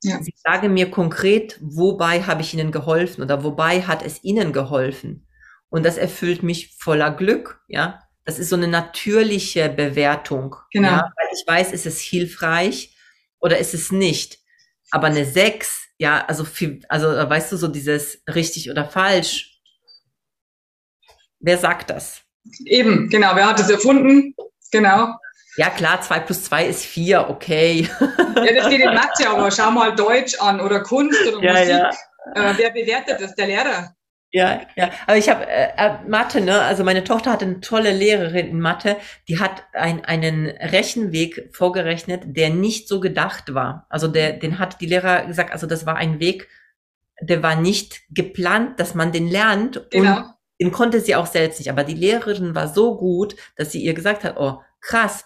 [0.02, 0.22] ja.
[0.22, 5.28] sie sagen mir konkret, wobei habe ich ihnen geholfen oder wobei hat es ihnen geholfen.
[5.70, 8.00] Und das erfüllt mich voller Glück, ja.
[8.26, 10.56] Das ist so eine natürliche Bewertung.
[10.72, 10.88] Genau.
[10.88, 11.12] Ja?
[11.16, 12.96] Weil ich weiß, ist es hilfreich
[13.40, 14.40] oder ist es nicht.
[14.92, 19.62] Aber eine Sechs ja, also viel, also weißt du, so dieses richtig oder falsch.
[21.40, 22.24] Wer sagt das?
[22.66, 24.36] Eben, genau, wer hat es erfunden?
[24.70, 25.16] Genau.
[25.56, 27.88] Ja, klar, zwei plus zwei ist vier, okay.
[28.02, 32.00] Ja, das geht in Mathe, aber schau mal Deutsch an oder Kunst oder ja, Musik.
[32.36, 32.50] Ja.
[32.52, 33.36] Äh, wer bewertet das?
[33.36, 33.96] Der Lehrer.
[34.36, 34.90] Ja, ja.
[35.06, 36.60] Aber ich habe äh, äh, Mathe, ne?
[36.62, 42.24] Also meine Tochter hatte eine tolle Lehrerin in Mathe, die hat ein, einen Rechenweg vorgerechnet,
[42.26, 43.86] der nicht so gedacht war.
[43.90, 46.50] Also der, den hat die Lehrer gesagt, also das war ein Weg,
[47.22, 49.86] der war nicht geplant, dass man den lernt.
[49.92, 50.18] Genau.
[50.18, 51.70] Und den konnte sie auch selbst nicht.
[51.70, 55.26] Aber die Lehrerin war so gut, dass sie ihr gesagt hat, oh, krass.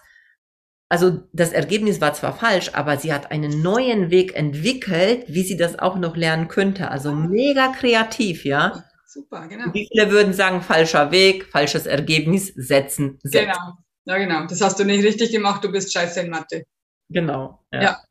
[0.90, 5.56] Also das Ergebnis war zwar falsch, aber sie hat einen neuen Weg entwickelt, wie sie
[5.56, 6.90] das auch noch lernen könnte.
[6.90, 8.84] Also mega kreativ, ja.
[9.08, 9.72] Super, genau.
[9.72, 13.46] Wie viele würden sagen, falscher Weg, falsches Ergebnis, setzen, setzen.
[13.46, 13.72] Genau,
[14.04, 14.46] ja genau.
[14.46, 16.64] Das hast du nicht richtig gemacht, du bist scheiße in Mathe.
[17.08, 17.64] Genau.
[17.72, 18.02] Ja, ja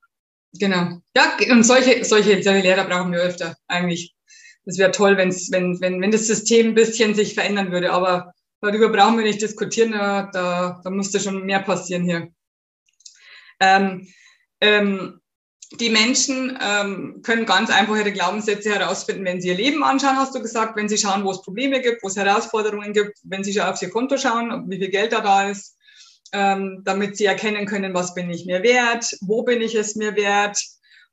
[0.59, 1.01] genau.
[1.15, 4.15] Ja, und solche, solche, solche Lehrer brauchen wir öfter eigentlich.
[4.65, 8.33] Das wäre toll, wenn's, wenn, wenn, wenn das System ein bisschen sich verändern würde, aber
[8.61, 12.27] darüber brauchen wir nicht diskutieren, da, da, da musste schon mehr passieren hier.
[13.59, 14.07] Ähm,
[14.59, 15.21] ähm,
[15.73, 20.33] die Menschen ähm, können ganz einfach ihre Glaubenssätze herausfinden, wenn sie ihr Leben anschauen, hast
[20.33, 23.59] du gesagt, wenn sie schauen, wo es Probleme gibt, wo es Herausforderungen gibt, wenn sie
[23.61, 25.75] auf ihr Konto schauen, wie viel Geld da da ist,
[26.31, 30.15] ähm, damit sie erkennen können, was bin ich mir wert, wo bin ich es mir
[30.15, 30.57] wert,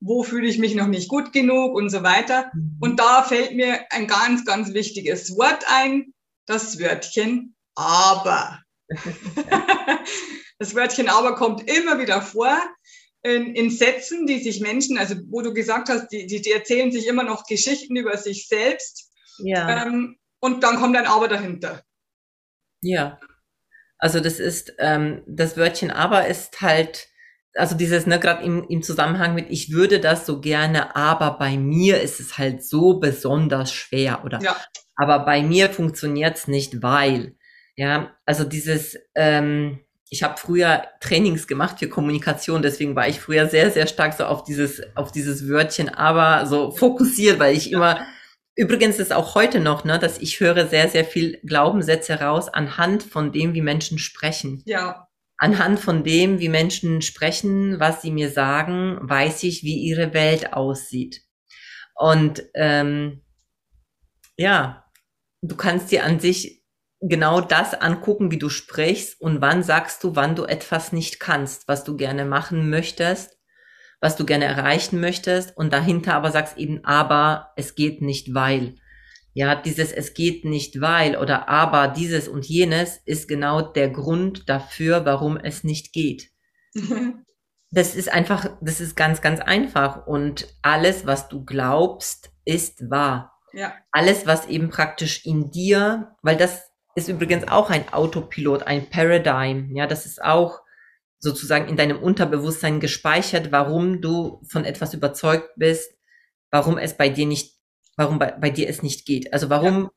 [0.00, 2.50] wo fühle ich mich noch nicht gut genug und so weiter.
[2.54, 2.76] Mhm.
[2.80, 6.14] Und da fällt mir ein ganz, ganz wichtiges Wort ein,
[6.46, 8.60] das Wörtchen aber.
[10.60, 12.56] das Wörtchen aber kommt immer wieder vor
[13.24, 16.92] in, in Sätzen, die sich Menschen, also wo du gesagt hast, die, die, die erzählen
[16.92, 19.10] sich immer noch Geschichten über sich selbst.
[19.38, 19.86] Ja.
[19.86, 21.82] Ähm, und dann kommt ein Aber dahinter.
[22.82, 23.18] Ja.
[23.98, 27.08] Also das ist, ähm, das Wörtchen aber ist halt,
[27.54, 31.56] also dieses, ne, gerade im, im Zusammenhang mit, ich würde das so gerne, aber bei
[31.56, 34.54] mir ist es halt so besonders schwer oder ja.
[34.96, 37.36] aber bei mir funktioniert's nicht, weil.
[37.76, 39.83] Ja, also dieses, ähm,
[40.14, 44.24] ich habe früher Trainings gemacht für Kommunikation, deswegen war ich früher sehr, sehr stark so
[44.24, 48.06] auf dieses, auf dieses Wörtchen, aber so fokussiert, weil ich immer,
[48.54, 53.02] übrigens ist auch heute noch, ne, dass ich höre sehr, sehr viel Glaubenssätze raus anhand
[53.02, 54.62] von dem, wie Menschen sprechen.
[54.66, 55.08] Ja.
[55.36, 60.52] Anhand von dem, wie Menschen sprechen, was sie mir sagen, weiß ich, wie ihre Welt
[60.52, 61.22] aussieht.
[61.96, 63.22] Und ähm,
[64.36, 64.84] ja,
[65.42, 66.63] du kannst dir an sich
[67.08, 71.68] genau das angucken, wie du sprichst und wann sagst du, wann du etwas nicht kannst,
[71.68, 73.38] was du gerne machen möchtest,
[74.00, 78.76] was du gerne erreichen möchtest und dahinter aber sagst eben, aber es geht nicht, weil.
[79.36, 84.48] Ja, dieses es geht nicht, weil oder aber dieses und jenes ist genau der Grund
[84.48, 86.30] dafür, warum es nicht geht.
[87.70, 93.32] das ist einfach, das ist ganz, ganz einfach und alles, was du glaubst, ist wahr.
[93.52, 93.74] Ja.
[93.90, 99.74] Alles, was eben praktisch in dir, weil das ist übrigens auch ein Autopilot, ein Paradigm.
[99.74, 100.60] Ja, das ist auch
[101.18, 105.90] sozusagen in deinem Unterbewusstsein gespeichert, warum du von etwas überzeugt bist,
[106.50, 107.54] warum es bei dir nicht,
[107.96, 109.32] warum bei, bei dir es nicht geht.
[109.32, 109.90] Also warum, ja.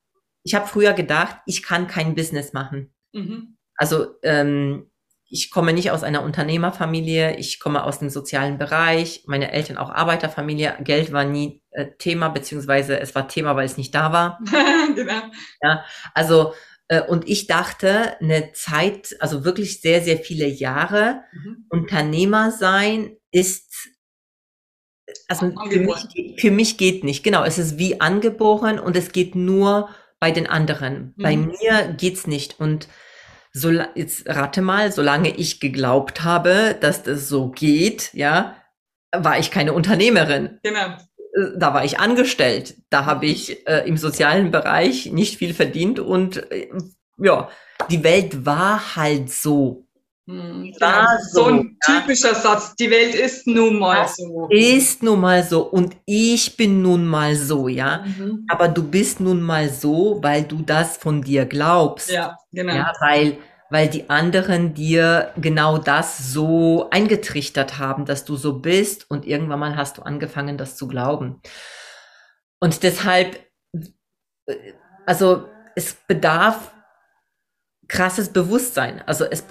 [0.43, 2.93] ich habe früher gedacht, ich kann kein Business machen.
[3.13, 3.57] Mhm.
[3.75, 4.89] Also ähm,
[5.29, 9.89] ich komme nicht aus einer Unternehmerfamilie, ich komme aus dem sozialen Bereich, meine Eltern auch
[9.89, 14.39] Arbeiterfamilie, Geld war nie äh, Thema, beziehungsweise es war Thema, weil es nicht da war.
[14.95, 15.21] genau.
[15.61, 15.83] Ja,
[16.13, 16.53] also
[17.09, 21.65] und ich dachte, eine Zeit, also wirklich sehr, sehr viele Jahre, mhm.
[21.69, 23.89] Unternehmer sein ist,
[25.27, 27.23] also für mich, für mich, geht nicht.
[27.23, 31.13] Genau, es ist wie angeboren und es geht nur bei den anderen.
[31.15, 31.23] Mhm.
[31.23, 32.59] Bei mir geht's nicht.
[32.59, 32.87] Und
[33.51, 38.55] so, jetzt rate mal, solange ich geglaubt habe, dass das so geht, ja,
[39.15, 40.59] war ich keine Unternehmerin.
[40.63, 40.97] Genau.
[41.37, 42.75] Äh, da war ich angestellt.
[42.89, 46.69] Da habe ich äh, im sozialen Bereich nicht viel verdient und äh,
[47.17, 47.49] ja,
[47.89, 49.83] die Welt war halt so.
[50.27, 52.01] Hm, war so, so ein ja.
[52.01, 52.75] typischer Satz.
[52.75, 54.47] Die Welt ist nun mal das so.
[54.49, 58.03] Ist nun mal so und ich bin nun mal so, ja.
[58.05, 58.45] Mhm.
[58.49, 62.11] Aber du bist nun mal so, weil du das von dir glaubst.
[62.11, 62.75] Ja, genau.
[62.75, 63.37] Ja, weil
[63.69, 69.59] weil die anderen dir genau das so eingetrichtert haben, dass du so bist und irgendwann
[69.59, 71.41] mal hast du angefangen, das zu glauben.
[72.59, 73.39] Und deshalb,
[75.05, 76.71] also es bedarf
[77.87, 79.01] krasses Bewusstsein.
[79.05, 79.43] Also es,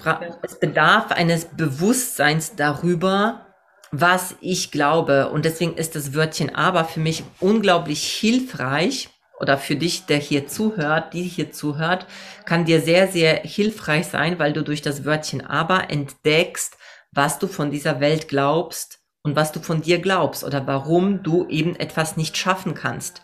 [0.43, 3.47] es bedarf eines Bewusstseins darüber,
[3.91, 5.29] was ich glaube.
[5.29, 10.47] Und deswegen ist das Wörtchen aber für mich unglaublich hilfreich, oder für dich, der hier
[10.47, 12.07] zuhört, die hier zuhört,
[12.45, 16.77] kann dir sehr, sehr hilfreich sein, weil du durch das Wörtchen aber entdeckst,
[17.11, 21.47] was du von dieser Welt glaubst und was du von dir glaubst oder warum du
[21.47, 23.21] eben etwas nicht schaffen kannst.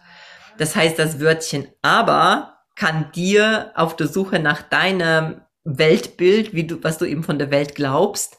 [0.57, 6.83] Das heißt, das Wörtchen aber kann dir auf der Suche nach deinem Weltbild, wie du,
[6.83, 8.37] was du eben von der Welt glaubst,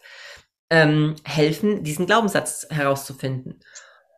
[0.71, 3.61] ähm, helfen, diesen Glaubenssatz herauszufinden.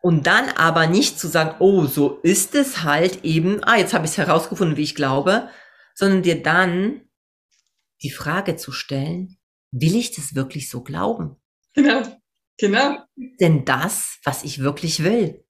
[0.02, 4.04] Und dann aber nicht zu sagen, oh, so ist es halt eben, ah, jetzt habe
[4.04, 5.48] ich es herausgefunden, wie ich glaube,
[5.94, 7.00] sondern dir dann
[8.02, 9.38] die Frage zu stellen,
[9.72, 11.37] will ich das wirklich so glauben?
[11.74, 12.02] Genau,
[12.59, 12.98] genau.
[13.40, 15.44] Denn das, was ich wirklich will.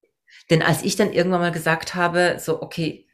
[0.49, 3.07] Denn als ich dann irgendwann mal gesagt habe, so, okay,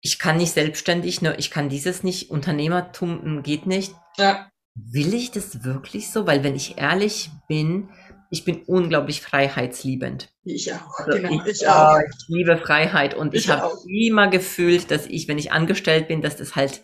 [0.00, 3.94] ich kann nicht selbstständig, ne, ich kann dieses nicht, Unternehmertum geht nicht.
[4.16, 4.50] Ja.
[4.74, 6.26] Will ich das wirklich so?
[6.26, 7.90] Weil wenn ich ehrlich bin,
[8.30, 10.28] ich bin unglaublich freiheitsliebend.
[10.44, 11.42] Ich auch, Also genau.
[11.44, 11.98] ich, Ich auch.
[11.98, 13.84] ich liebe Freiheit und ich, Ich habe auch.
[13.86, 16.80] immer gefühlt, dass ich, wenn ich angestellt bin, dass das halt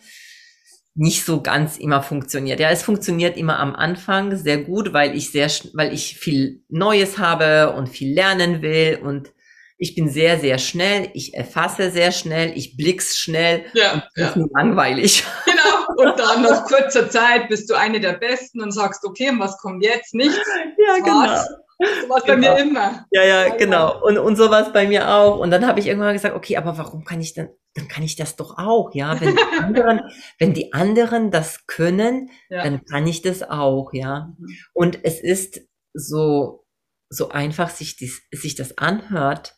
[0.95, 2.59] nicht so ganz immer funktioniert.
[2.59, 7.19] Ja, es funktioniert immer am Anfang sehr gut, weil ich sehr, weil ich viel Neues
[7.19, 9.31] habe und viel lernen will und
[9.79, 11.11] ich bin sehr, sehr schnell.
[11.15, 12.53] Ich erfasse sehr schnell.
[12.57, 13.65] Ich blick's schnell.
[13.75, 14.29] Ja, Das ja.
[14.31, 15.25] ist mir langweilig.
[15.47, 16.11] Genau.
[16.11, 19.57] Und dann nach kurzer Zeit bist du eine der Besten und sagst, okay, und was
[19.59, 20.15] kommt jetzt?
[20.15, 20.37] Nichts.
[20.79, 21.47] Ja, Was?
[21.79, 22.55] So war bei Genau.
[22.55, 23.07] mir immer.
[23.11, 24.03] Ja, ja, genau.
[24.05, 25.39] Und, und so war es bei mir auch.
[25.39, 28.17] Und dann habe ich irgendwann gesagt, okay, aber warum kann ich denn, dann kann ich
[28.17, 29.19] das doch auch, ja.
[29.21, 30.01] Wenn die anderen,
[30.39, 32.63] wenn die anderen das können, Ja.
[32.65, 34.33] dann kann ich das auch, ja.
[34.39, 34.57] Mhm.
[34.75, 35.61] Und es ist
[35.95, 36.65] so,
[37.09, 39.55] so einfach, sich, dies, sich das anhört.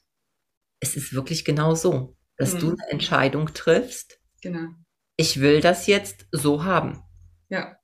[0.81, 2.59] Es ist wirklich genau so, dass Mhm.
[2.61, 4.21] du eine Entscheidung triffst.
[4.43, 4.69] Genau.
[5.17, 7.03] Ich will das jetzt so haben.
[7.49, 7.77] Ja.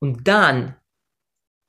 [0.00, 0.76] Und dann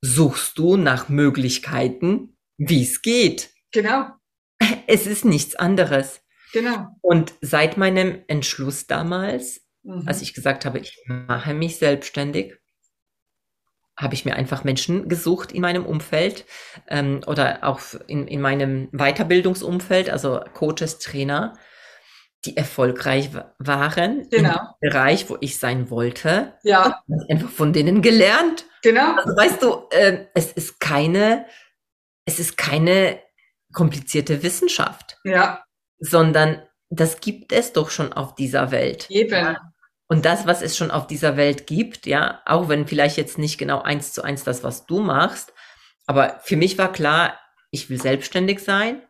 [0.02, 3.52] suchst du nach Möglichkeiten, wie es geht.
[3.72, 4.10] Genau.
[4.88, 6.22] Es ist nichts anderes.
[6.54, 6.88] Genau.
[7.02, 10.04] Und seit meinem Entschluss damals, Mhm.
[10.08, 12.56] als ich gesagt habe, ich mache mich selbstständig,
[13.98, 16.46] habe ich mir einfach Menschen gesucht in meinem Umfeld
[16.88, 21.54] ähm, oder auch in, in meinem Weiterbildungsumfeld, also Coaches, Trainer,
[22.46, 24.54] die erfolgreich wa- waren Genau.
[24.80, 26.54] im Bereich, wo ich sein wollte.
[26.64, 28.66] Ja, einfach von denen gelernt.
[28.84, 29.16] genau.
[29.16, 31.48] Also weißt du, äh, es ist keine,
[32.26, 33.20] es ist keine
[33.74, 35.64] komplizierte Wissenschaft, Ja,
[36.00, 39.08] sondern das gibt es doch schon auf dieser Welt.
[39.10, 39.58] eben.
[40.10, 43.58] Und das, was es schon auf dieser Welt gibt, ja, auch wenn vielleicht jetzt nicht
[43.58, 45.54] genau eins zu eins das, was du machst,
[46.06, 47.38] aber für mich war klar,
[47.72, 49.02] ich will selbstständig sein,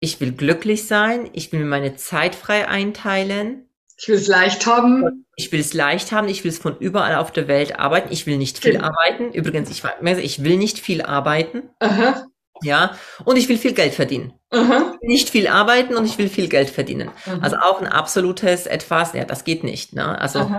[0.00, 4.66] ich will glücklich sein, ich will mir meine Zeit frei einteilen, Ich will es leicht
[4.66, 5.24] haben.
[5.36, 8.26] ich will es leicht haben, ich will es von überall auf der Welt arbeiten, ich
[8.26, 8.86] will nicht viel Genau.
[8.88, 9.32] arbeiten.
[9.32, 12.26] Übrigens, ich, war- ich will nicht viel arbeiten, Aha,
[12.62, 14.32] ja, und ich will viel Geld verdienen.
[14.50, 14.94] aha.
[15.02, 17.10] Nicht viel arbeiten und ich will viel Geld verdienen.
[17.26, 17.38] aha.
[17.40, 19.92] Also auch ein absolutes etwas, ja, das geht nicht.
[19.94, 20.18] Ne?
[20.20, 20.50] Also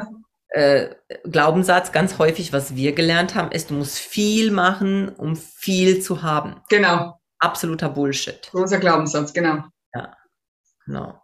[0.50, 0.90] äh,
[1.26, 6.24] Glaubenssatz ganz häufig, was wir gelernt haben, ist, du musst viel machen, um viel zu
[6.24, 6.62] haben.
[6.70, 7.20] Genau.
[7.40, 8.50] Absoluter Bullshit.
[8.52, 9.64] Großer Glaubenssatz, genau.
[10.86, 11.22] Genau.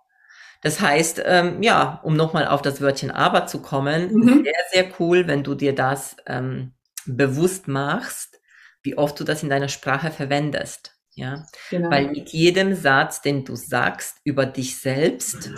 [0.62, 4.44] Das heißt, ähm, ja, um nochmal auf das Wörtchen aber zu kommen, Mhm.
[4.44, 6.74] sehr, sehr cool, wenn du dir das ähm,
[7.06, 8.40] bewusst machst,
[8.86, 10.94] wie oft du das in deiner Sprache verwendest.
[11.18, 11.90] Ja, genau.
[11.90, 15.50] weil mit jedem Satz, den du sagst über dich selbst,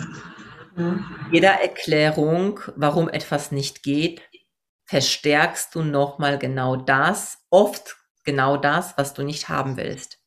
[0.76, 1.00] ja.
[1.32, 4.22] jeder Erklärung, warum etwas nicht geht,
[4.86, 10.18] verstärkst du nochmal genau das, oft genau das, was du nicht haben willst.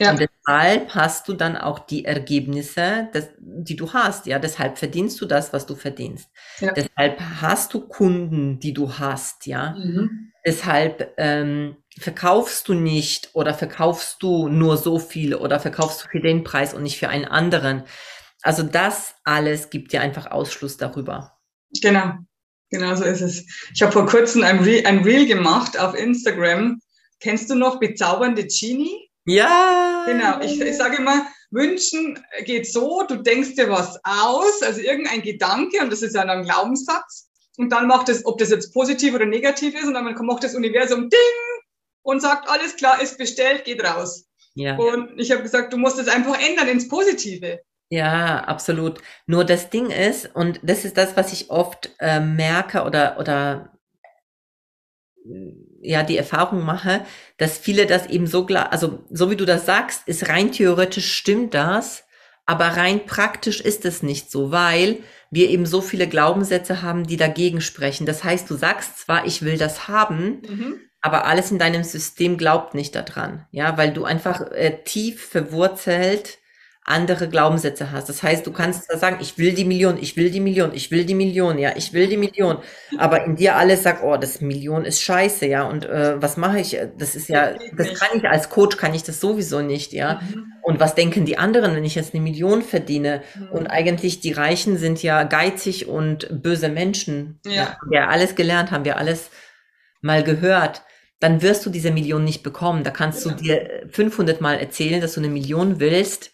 [0.00, 0.10] Ja.
[0.10, 4.26] Und deshalb hast du dann auch die Ergebnisse, das, die du hast.
[4.26, 6.28] Ja, deshalb verdienst du das, was du verdienst.
[6.58, 6.72] Ja.
[6.72, 9.46] Deshalb hast du Kunden, die du hast.
[9.46, 10.32] Ja, Mhm.
[10.46, 16.20] Deshalb ähm, verkaufst du nicht oder verkaufst du nur so viel oder verkaufst du für
[16.20, 17.84] den Preis und nicht für einen anderen.
[18.42, 21.38] Also das alles gibt dir einfach Ausschluss darüber.
[21.80, 22.14] Genau.
[22.70, 23.46] Genau so ist es.
[23.72, 26.80] Ich habe vor kurzem ein Reel, ein Reel gemacht auf Instagram.
[27.20, 29.08] Kennst du noch bezaubernde Genie?
[29.26, 30.04] Ja.
[30.06, 35.22] Genau, ich, ich sage immer, wünschen geht so, du denkst dir was aus, also irgendein
[35.22, 38.72] Gedanke, und das ist ja dann ein Glaubenssatz, und dann macht es, ob das jetzt
[38.72, 41.64] positiv oder negativ ist, und dann macht das Universum Ding
[42.02, 44.26] und sagt, alles klar, ist bestellt, geht raus.
[44.54, 44.76] Ja.
[44.76, 47.60] Und ich habe gesagt, du musst es einfach ändern ins Positive.
[47.90, 49.00] Ja, absolut.
[49.26, 53.72] Nur das Ding ist, und das ist das, was ich oft äh, merke oder, oder
[55.24, 57.04] äh, ja, die Erfahrung mache,
[57.36, 61.12] dass viele das eben so klar, also so wie du das sagst, ist rein theoretisch
[61.12, 62.04] stimmt das,
[62.46, 64.98] aber rein praktisch ist es nicht so, weil
[65.34, 68.06] wir eben so viele Glaubenssätze haben, die dagegen sprechen.
[68.06, 70.80] Das heißt, du sagst zwar, ich will das haben, Mhm.
[71.00, 76.38] aber alles in deinem System glaubt nicht daran, ja, weil du einfach äh, tief verwurzelt
[76.84, 78.08] andere Glaubenssätze hast.
[78.10, 80.90] Das heißt, du kannst zwar sagen, ich will die Million, ich will die Million, ich
[80.90, 82.58] will die Million, ja, ich will die Million,
[82.98, 86.60] aber in dir alles sagt, oh, das Million ist scheiße, ja, und äh, was mache
[86.60, 86.78] ich?
[86.98, 90.20] Das ist ja, Das kann ich als Coach kann ich das sowieso nicht, ja.
[90.20, 90.44] Mhm.
[90.62, 93.22] Und was denken die anderen, wenn ich jetzt eine Million verdiene?
[93.34, 93.48] Mhm.
[93.48, 97.40] Und eigentlich die Reichen sind ja geizig und böse Menschen.
[97.46, 97.78] Ja.
[97.80, 99.30] Haben wir alles gelernt, haben wir alles
[100.02, 100.82] mal gehört.
[101.20, 102.84] Dann wirst du diese Million nicht bekommen.
[102.84, 103.36] Da kannst Genau.
[103.36, 106.30] du dir 500 Mal erzählen, dass du eine Million willst,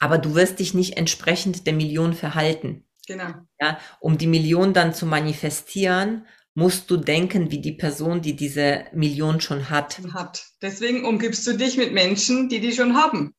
[0.00, 2.84] aber du wirst dich nicht entsprechend der Million verhalten.
[3.06, 3.28] Genau.
[3.60, 8.84] Ja, um die Million dann zu manifestieren, musst du denken wie die Person, die diese
[8.92, 10.00] Million schon hat.
[10.12, 10.44] Hat.
[10.62, 13.32] Deswegen umgibst du dich mit Menschen, die die schon haben.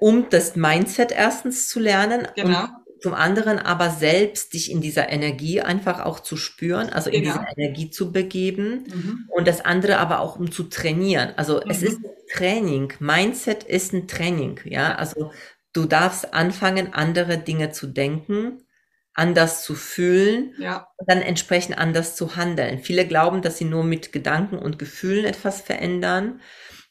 [0.00, 2.68] Um das Mindset erstens zu lernen Genau.
[3.00, 7.34] Zum anderen aber selbst dich in dieser Energie einfach auch zu spüren, also in Genau.
[7.34, 8.84] diese Energie zu begeben.
[8.88, 9.28] Mhm.
[9.28, 11.34] Und das andere aber auch um zu trainieren.
[11.36, 11.86] Also es Mhm.
[11.86, 11.98] ist
[12.32, 12.92] Training.
[13.00, 14.58] Mindset ist ein Training.
[14.64, 15.32] Ja, also
[15.74, 18.62] du darfst anfangen, andere Dinge zu denken,
[19.12, 22.80] anders zu fühlen Ja, und dann entsprechend anders zu handeln.
[22.80, 26.40] Viele glauben, dass sie nur mit Gedanken und Gefühlen etwas verändern.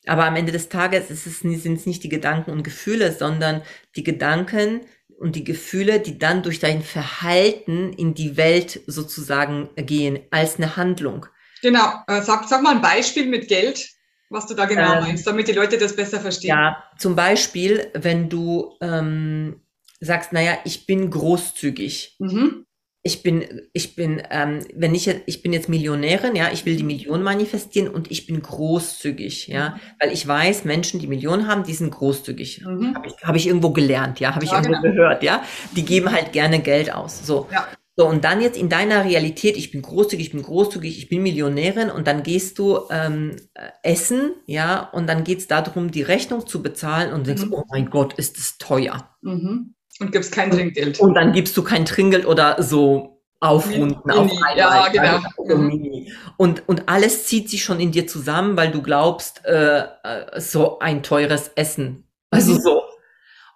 [0.06, 3.64] Aber am Ende des Tages sind es nicht die Gedanken und Gefühle, sondern
[3.96, 4.82] die Gedanken
[5.18, 10.76] und die Gefühle, die dann durch dein Verhalten in die Welt sozusagen gehen, als eine
[10.76, 11.26] Handlung.
[11.62, 11.94] genau.
[12.08, 13.93] Äh, sag, sag mal ein Beispiel mit Geld,
[14.34, 16.50] was du da genau Ähm, meinst, damit die Leute das besser verstehen.
[16.50, 19.62] Ja, zum Beispiel, wenn du ähm,
[20.00, 22.16] sagst, naja, ich bin großzügig.
[22.20, 22.66] Mhm.
[23.06, 23.44] Ich bin,
[23.74, 27.22] ich bin, ähm, wenn ich jetzt, ich bin jetzt Millionärin, ja, ich will die Million
[27.22, 31.92] manifestieren und ich bin großzügig, ja, weil ich weiß, Menschen, die Millionen haben, die sind
[31.92, 32.62] großzügig.
[32.66, 32.96] Mhm.
[32.96, 34.96] Habe ich, hab ich irgendwo gelernt, ja, habe ich Ja, irgendwo genau.
[34.96, 35.44] gehört, ja.
[35.76, 37.28] Die geben halt gerne Geld aus.
[37.28, 37.50] So.
[37.52, 37.68] Ja.
[37.96, 41.22] So, und dann jetzt in deiner Realität, ich bin großzügig, ich bin großzügig, ich bin
[41.22, 46.48] Millionärin und dann gehst du ähm, äh, essen, ja, und dann geht's darum, die Rechnung
[46.48, 47.54] zu bezahlen und denkst, Mhm.
[47.54, 49.10] oh mein Gott, ist das teuer.
[49.22, 49.76] Mhm.
[50.00, 51.00] Und gibst kein Trinkgeld.
[51.00, 54.92] Und dann gibst du kein Trinkgeld oder so aufrunden Mini, auf ja, einmal.
[54.92, 55.20] genau.
[55.48, 56.08] So Mhm.
[56.38, 60.80] Und, und alles zieht sich schon in dir zusammen, weil du glaubst, äh, äh, so
[60.80, 62.06] ein teures Essen.
[62.32, 62.60] Also Mhm.
[62.62, 62.83] so.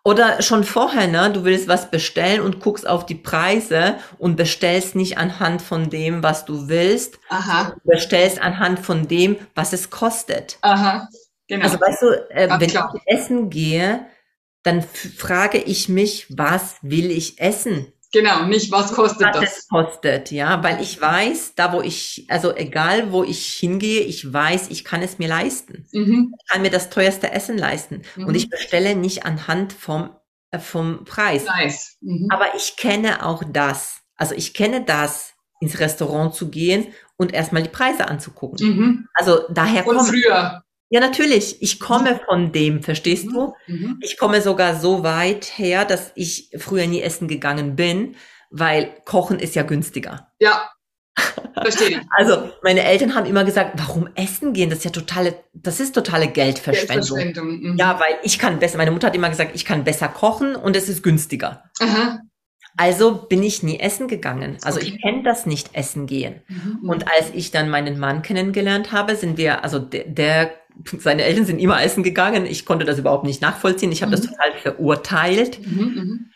[0.08, 1.34] Oder schon vorher, ne?
[1.34, 6.24] Du willst was bestellen und guckst auf die Preise und bestellst nicht anhand von dem,
[6.24, 10.60] was du willst, Aha, du bestellst anhand von dem, was es kostet.
[10.62, 11.10] aha,
[11.50, 11.65] genau.
[11.65, 12.93] Also weißt du, äh, wenn klar.
[12.96, 14.06] ich essen gehe,
[14.63, 17.91] dann frage ich mich, was will ich essen?
[18.19, 19.58] Genau, nicht was kostet was das.
[19.58, 24.32] es kostet, ja, weil ich weiß, da wo ich, also egal wo ich hingehe, ich
[24.32, 25.86] weiß, ich kann es mir leisten.
[25.91, 26.34] Mhm.
[26.39, 28.25] Ich kann mir das teuerste Essen leisten Mhm.
[28.25, 30.10] und ich bestelle nicht anhand vom,
[30.51, 31.45] äh, vom Preis.
[31.45, 31.97] Nice.
[32.01, 32.27] Mhm.
[32.32, 34.01] Aber ich kenne auch das.
[34.15, 38.67] Also ich kenne das, ins Restaurant zu gehen und erstmal die Preise anzugucken.
[38.67, 39.08] Mhm.
[39.13, 40.63] Also daher Von kommt, früher.
[40.89, 43.54] Ja natürlich, ich komme von dem, verstehst du?
[43.67, 44.00] Mhm.
[44.02, 48.15] Ich komme sogar so weit her, dass ich früher nie essen gegangen bin,
[48.50, 50.32] weil Kochen ist ja günstiger.
[50.39, 50.69] Ja,
[51.54, 52.02] verstehe.
[52.17, 54.69] Also meine Eltern haben immer gesagt, warum essen gehen?
[54.69, 57.17] Das ist ja totale, das ist totale Geldverschwendung.
[57.17, 57.71] Geldverschwendung.
[57.73, 57.78] Mhm.
[57.78, 60.76] Ja, weil ich kann besser, meine Mutter hat immer gesagt, ich kann besser kochen und
[60.76, 61.63] es ist günstiger.
[61.80, 62.19] Aha.
[62.80, 64.58] Also bin ich nie essen gegangen.
[64.63, 64.89] Also Okay.
[64.95, 66.41] ich kenne das nicht essen gehen.
[66.47, 66.88] Mhm.
[66.88, 70.52] Und als ich dann meinen Mann kennengelernt habe, sind wir, also der, der
[71.00, 72.46] seine Eltern sind immer essen gegangen.
[72.46, 73.92] Ich konnte das überhaupt nicht nachvollziehen.
[73.92, 74.28] Ich habe das Mhm.
[74.32, 75.66] total verurteilt.
[75.66, 75.82] Mhm.
[75.84, 76.32] Mhm.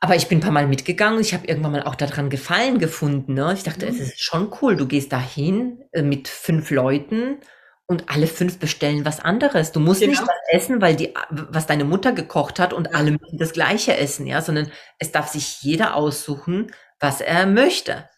[0.00, 1.20] Aber ich bin ein paar Mal mitgegangen.
[1.20, 3.34] Ich habe irgendwann mal auch daran Gefallen gefunden.
[3.34, 3.52] Ne?
[3.54, 3.92] Ich dachte, Mhm.
[3.92, 4.76] es ist schon cool.
[4.76, 7.38] Du gehst dahin äh, mit fünf Leuten
[7.86, 9.72] und alle fünf bestellen was anderes.
[9.72, 10.10] Du musst Genau.
[10.12, 13.96] nicht was essen, weil die, was deine Mutter gekocht hat und alle müssen das Gleiche
[13.96, 18.08] essen, ja, sondern es darf sich jeder aussuchen, was er möchte.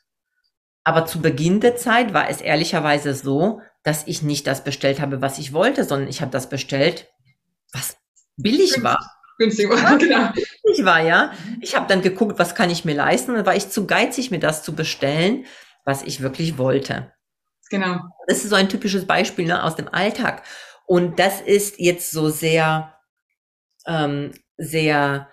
[0.85, 5.23] Aber zu Beginn der Zeit war es ehrlicherweise so, dass ich nicht das bestellt habe,
[5.23, 7.09] was ich wollte, sondern ich habe das bestellt,
[7.73, 7.97] was
[8.37, 8.99] billig war
[9.41, 9.71] Günstig.
[9.99, 10.29] genau.
[10.65, 11.33] ich war, ja.
[11.63, 13.35] Ich habe dann geguckt, was kann ich mir leisten.
[13.35, 15.47] Dann war ich zu geizig, mir das zu bestellen,
[15.87, 17.11] was ich wirklich wollte.
[17.71, 18.01] Genau.
[18.27, 20.43] Das ist so ein typisches Beispiel ne, aus dem Alltag.
[20.87, 22.95] Und das ist jetzt so sehr,
[23.87, 25.29] ähm, sehr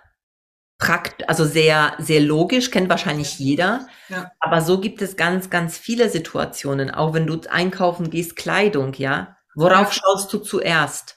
[0.78, 3.86] prakt, also sehr, sehr logisch, kennt wahrscheinlich jeder.
[4.08, 4.30] Ja.
[4.40, 6.90] Aber so gibt es ganz, ganz viele Situationen.
[6.90, 9.36] Auch wenn du einkaufen gehst, Kleidung, ja.
[9.56, 10.00] Worauf Ja.
[10.02, 11.16] schaust du zuerst?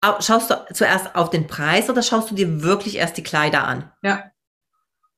[0.00, 3.64] Au- Schaust du zuerst auf den Preis oder schaust du dir wirklich erst die Kleider
[3.66, 3.92] an?
[4.02, 4.30] Ja.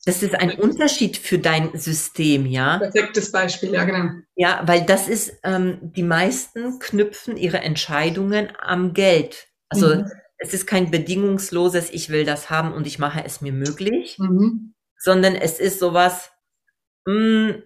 [0.05, 2.79] Das ist ein Unterschied für dein System, ja.
[2.79, 4.11] Perfektes Beispiel, ja, genau.
[4.37, 9.49] Ja, weil das ist, ähm, die meisten knüpfen ihre Entscheidungen am Geld.
[9.69, 10.11] Also Mhm.
[10.39, 14.75] Es ist kein bedingungsloses, ich will das haben und ich mache es mir möglich, Mhm.
[14.99, 16.31] sondern es ist sowas,
[17.07, 17.57] mh,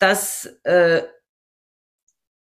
[0.00, 1.02] das, äh,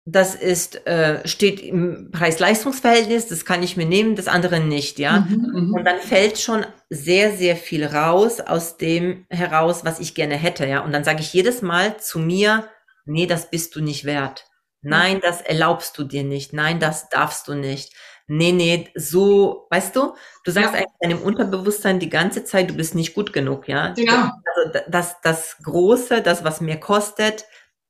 [0.06, 5.20] das ist, äh, steht im Preis-Leistungs-Verhältnis, das kann ich mir nehmen, das andere nicht, ja.
[5.20, 5.52] Mhm.
[5.68, 5.74] Mhm.
[5.74, 10.66] Und dann fällt schon sehr, sehr viel raus aus dem heraus, was ich gerne hätte,
[10.66, 10.80] ja.
[10.80, 12.68] Und dann sage ich jedes Mal zu mir,
[13.04, 14.46] nee, das bist du nicht wert.
[14.82, 16.54] Nein, das erlaubst du dir nicht.
[16.54, 17.92] Nein, das darfst du nicht.
[18.32, 20.14] Nee, nee, so, weißt du,
[20.44, 20.78] du sagst Ja.
[20.78, 23.88] eigentlich deinem Unterbewusstsein die ganze Zeit, du bist nicht gut genug, ja.
[23.94, 24.12] Genau.
[24.54, 27.44] Also da- das, das Große, das, was mir kostet,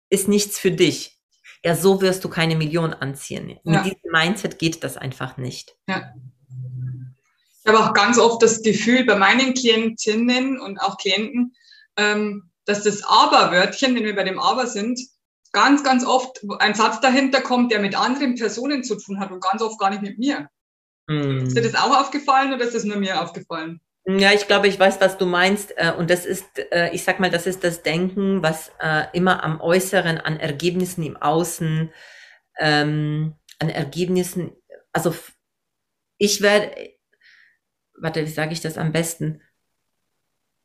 [0.08, 1.18] ist nichts für dich.
[1.62, 3.58] Ja, so wirst du keine Million anziehen.
[3.64, 3.82] Mit Ja.
[3.82, 5.76] diesem Mindset geht das einfach nicht.
[5.86, 6.14] Ja.
[7.62, 11.54] Ich habe auch ganz oft das Gefühl bei meinen Klientinnen und auch Klienten,
[11.98, 14.98] ähm, dass das Aber-Wörtchen, wenn wir bei dem Aber sind,
[15.53, 19.42] ganz, ganz oft ein Satz dahinter kommt, der mit anderen Personen zu tun hat und
[19.42, 20.48] ganz oft gar nicht mit mir.
[21.09, 21.46] Hm.
[21.46, 23.80] Ist dir das auch aufgefallen oder ist das nur mir aufgefallen?
[24.07, 25.76] Ja, ich glaube, ich weiß, was du meinst.
[25.76, 29.44] Äh, und das ist, äh, ich sag mal, das ist das Denken, was äh, immer
[29.44, 31.92] am Äußeren, an Ergebnissen im Außen,
[32.59, 34.53] ähm, an Ergebnissen,
[34.92, 35.14] also
[36.16, 36.94] ich werde,
[37.98, 39.42] warte, wie sage ich das am besten?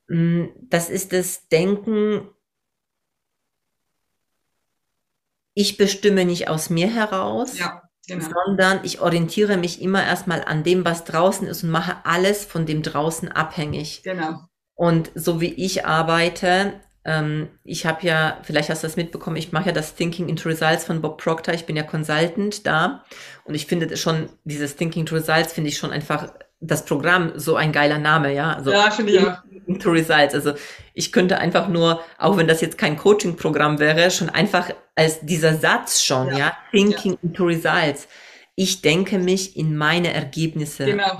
[0.07, 2.29] Mm, das ist das Denken,
[5.55, 8.27] ich bestimme nicht aus mir heraus, Ja, genau.
[8.45, 12.67] sondern ich orientiere mich immer erstmal an dem, was draußen ist und mache alles von
[12.67, 14.03] dem draußen abhängig.
[14.03, 14.41] Genau.
[14.75, 19.53] Und so wie ich arbeite, ähm, ich habe ja, vielleicht hast du das mitbekommen, ich
[19.53, 23.05] mache ja das Thinking into Results von Bob Proctor, ich bin ja Consultant da
[23.45, 26.33] und ich finde schon, dieses Thinking into Results finde ich schon einfach
[26.67, 28.53] das Programm so ein geiler Name, ja.
[28.53, 29.37] Also Ja, finde ich auch.
[29.67, 30.33] into Results.
[30.33, 30.53] Also
[30.93, 35.55] ich könnte einfach nur, auch wenn das jetzt kein Coaching-Programm wäre, schon einfach als dieser
[35.55, 36.57] Satz schon, ja, Ja.
[36.71, 38.07] Thinking into Results.
[38.55, 41.19] Ich denke mich in meine Ergebnisse, Genau.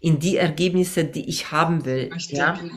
[0.00, 2.52] in die Ergebnisse, die ich haben will, Richtig, ja.
[2.52, 2.74] genau.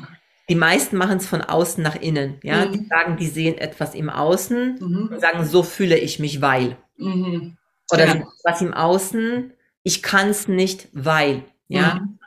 [0.47, 2.65] Die meisten machen es von außen nach innen, ja.
[2.65, 2.71] Mhm.
[2.71, 5.09] Die sagen, die sehen etwas im Außen Mhm.
[5.13, 6.77] und sagen, so fühle ich mich, weil.
[6.97, 7.57] Mhm.
[7.91, 8.27] Oder Genau.
[8.43, 9.51] was im Außen,
[9.83, 11.95] ich kann es nicht, weil, ja.
[11.95, 12.19] Mhm.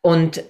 [0.00, 0.44] Und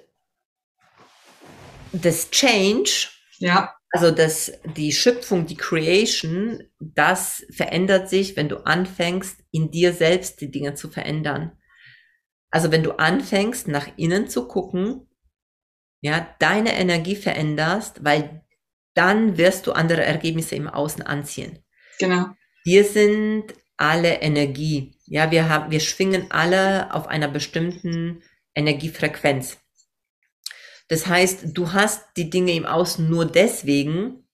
[1.92, 3.08] das Change,
[3.38, 9.92] Ja, also das, die Schöpfung, die Creation, das verändert sich, wenn du anfängst, in dir
[9.92, 11.52] selbst die Dinge zu verändern.
[12.50, 15.08] Also wenn du anfängst, nach innen zu gucken,
[16.00, 18.44] ja, deine Energie veränderst, weil
[18.94, 21.58] dann wirst du andere Ergebnisse im Außen anziehen.
[21.98, 22.26] genau.
[22.64, 24.94] Wir sind alle Energie.
[25.12, 28.22] Ja, wir haben, wir schwingen alle auf einer bestimmten
[28.54, 29.58] Energiefrequenz.
[30.88, 34.26] Das heißt, du hast die Dinge im Außen nur deswegen,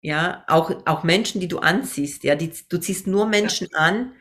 [0.00, 4.12] ja, auch, auch Menschen, die du anziehst, ja, die, du ziehst nur Menschen an,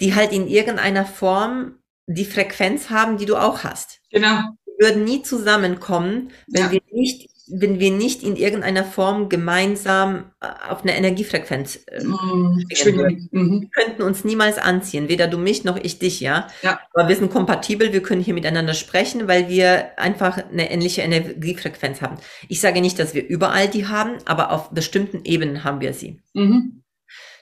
[0.00, 4.00] die halt in irgendeiner Form die Frequenz haben, die du auch hast.
[4.12, 4.42] Genau.
[4.66, 6.70] Wir würden nie zusammenkommen, wenn Ja.
[6.70, 12.64] wir nicht, wenn wir nicht in irgendeiner Form gemeinsam äh, auf einer Energiefrequenz äh, Mhm.
[12.72, 13.28] Schwingen.
[13.32, 13.62] Mhm.
[13.62, 16.48] wir könnten uns niemals anziehen, weder du mich noch ich dich, ja.
[16.62, 16.80] Ja.
[16.94, 22.00] Aber wir sind kompatibel, wir können hier miteinander sprechen, weil wir einfach eine ähnliche Energiefrequenz
[22.00, 22.16] haben.
[22.48, 26.20] Ich sage nicht, dass wir überall die haben, aber auf bestimmten Ebenen haben wir sie.
[26.34, 26.82] Mhm.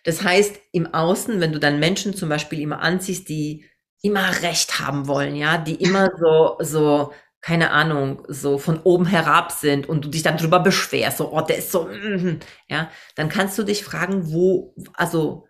[0.05, 3.65] Das heißt, im Außen, wenn du dann Menschen zum Beispiel immer anziehst, die
[4.03, 9.53] immer Recht haben wollen, ja, die immer so, so, keine Ahnung, so von oben herab
[9.53, 13.29] sind und du dich dann drüber beschwerst, so, oh, der ist so, mm, ja, dann
[13.29, 15.47] kannst du dich fragen, wo, also,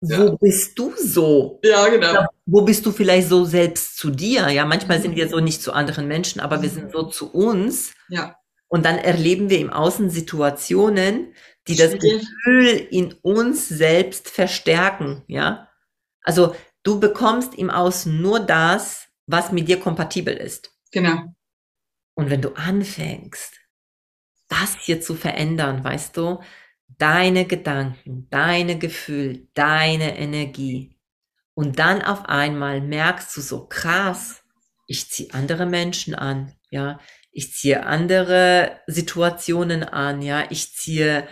[0.00, 0.36] wo Ja.
[0.40, 1.60] bist du so?
[1.64, 2.12] Ja, genau.
[2.14, 4.50] Ja, Wo bist du vielleicht so selbst zu dir?
[4.50, 7.94] Ja, manchmal sind wir so nicht zu anderen Menschen, aber wir sind so zu uns.
[8.08, 8.36] Ja.
[8.68, 11.34] Und dann erleben wir im Außen Situationen,
[11.68, 11.92] die das.
[11.92, 15.68] Gefühl in uns selbst verstärken, ja.
[16.22, 20.72] Also du bekommst im Außen nur das, was mit dir kompatibel ist.
[20.94, 21.34] Genau.
[22.14, 23.60] Und wenn du anfängst,
[24.48, 26.40] das hier zu verändern, weißt du,
[26.86, 30.96] deine Gedanken, deine Gefühle, deine Energie,
[31.54, 34.44] und dann auf einmal merkst du so krass,
[34.86, 37.00] ich ziehe andere Menschen an, ja,
[37.32, 41.26] ich ziehe andere Situationen an, ja, ich ziehe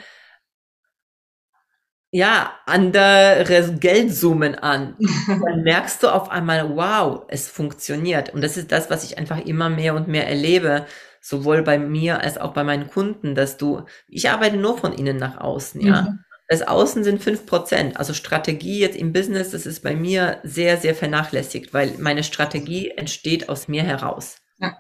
[2.13, 4.97] ja andere Geldsummen an.
[5.27, 8.33] Dann merkst du auf einmal, wow, es funktioniert.
[8.33, 10.87] Und das ist das, was ich einfach immer mehr und mehr erlebe,
[11.21, 15.17] sowohl bei mir als auch bei meinen Kunden, dass du, ich arbeite nur von innen
[15.17, 16.03] nach außen, ja.
[16.03, 16.19] Mhm.
[16.49, 17.97] Das Außen sind fünf Prozent.
[17.97, 22.91] Also Strategie jetzt im Business, das ist bei mir sehr, sehr vernachlässigt, weil meine Strategie
[22.91, 24.37] entsteht aus mir heraus.
[24.59, 24.77] Ja.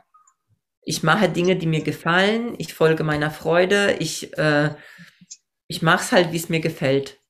[0.82, 4.74] Ich mache Dinge, die mir gefallen, ich folge meiner Freude, ich, äh,
[5.66, 7.21] ich mache es halt, wie es mir gefällt.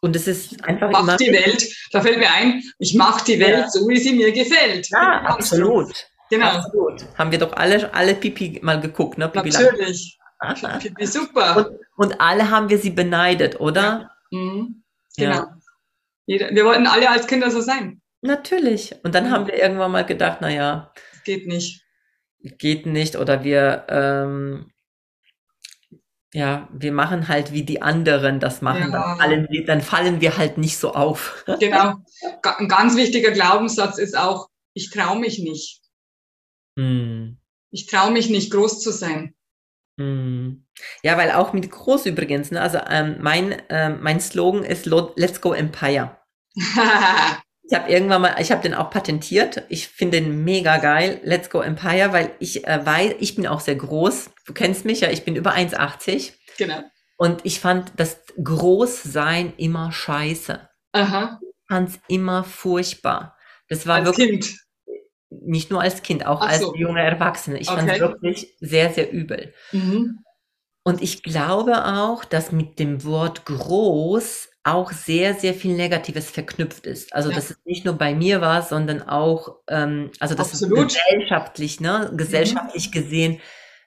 [0.00, 1.02] Und es ist einfach immer.
[1.02, 1.66] Mach die Welt.
[1.92, 3.68] Da fällt mir ein, ich mache die Welt Ja.
[3.70, 4.88] so, wie sie mir gefällt.
[4.90, 5.92] Ja, absolut.
[6.30, 6.46] Genau.
[6.46, 7.04] Absolut.
[7.16, 9.28] Haben wir doch alle, alle Pipi mal geguckt, ne?
[9.28, 10.18] Pipi Natürlich.
[10.40, 10.82] Langstrumpf.
[10.82, 11.56] Pipi, super.
[11.96, 14.10] Und, und alle haben wir sie beneidet, oder?
[14.30, 14.82] Mhm.
[15.16, 15.30] Ja.
[15.32, 15.46] Genau.
[16.26, 18.00] Jeder, wir wollten alle als Kinder so sein.
[18.20, 18.94] Natürlich.
[19.02, 21.82] Und dann haben wir irgendwann mal gedacht, na ja, Das geht nicht.
[22.40, 24.70] geht nicht oder wir ähm,
[26.34, 29.16] ja, wir machen halt wie die anderen das machen, Ja.
[29.16, 31.44] dann, fallen wir, dann fallen wir halt nicht so auf.
[31.60, 31.94] Genau.
[32.42, 35.80] Ein ganz wichtiger Glaubenssatz ist auch, ich traue mich nicht.
[36.78, 37.38] Hm.
[37.70, 39.34] Ich traue mich nicht, groß zu sein.
[39.98, 40.66] Hm.
[41.02, 42.60] Ja, weil auch mit groß übrigens, ne?
[42.60, 46.16] Also ähm, mein, ähm, mein Slogan ist Let's Go Empire.
[47.70, 49.62] Ich habe irgendwann mal, ich habe den auch patentiert.
[49.68, 51.20] Ich finde den mega geil.
[51.22, 54.30] Let's Go Empire, weil ich äh, weiß, ich bin auch sehr groß.
[54.46, 56.80] Du kennst mich ja, ich bin über 1,80 genau.
[57.18, 60.66] und ich fand das Großsein immer scheiße.
[60.92, 61.38] Aha.
[61.68, 63.36] fand's immer furchtbar.
[63.68, 64.56] Das war Als wirklich, Kind.
[65.28, 67.58] nicht nur als Kind, auch als junge Erwachsene.
[67.58, 67.80] Ich okay.
[67.80, 69.52] fand es wirklich sehr, sehr übel.
[69.72, 70.24] Mhm.
[70.84, 76.86] Und ich glaube auch, dass mit dem Wort groß auch sehr, sehr viel Negatives verknüpft
[76.86, 77.12] ist.
[77.14, 77.36] Also, ja.
[77.36, 80.92] dass es nicht nur bei mir war, sondern auch, ähm, also das Absolut.
[80.92, 82.92] ist gesellschaftlich, ne, gesellschaftlich mhm.
[82.92, 83.40] gesehen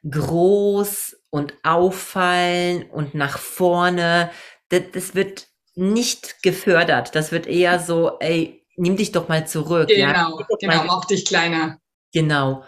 [0.09, 4.31] groß und auffallen und nach vorne.
[4.69, 7.15] Das, das, wird nicht gefördert.
[7.15, 9.87] Das wird eher so, ey, nimm dich doch mal zurück.
[9.87, 10.47] Genau, ja?
[10.59, 11.77] genau, mal, mach dich kleiner.
[12.13, 12.63] Genau.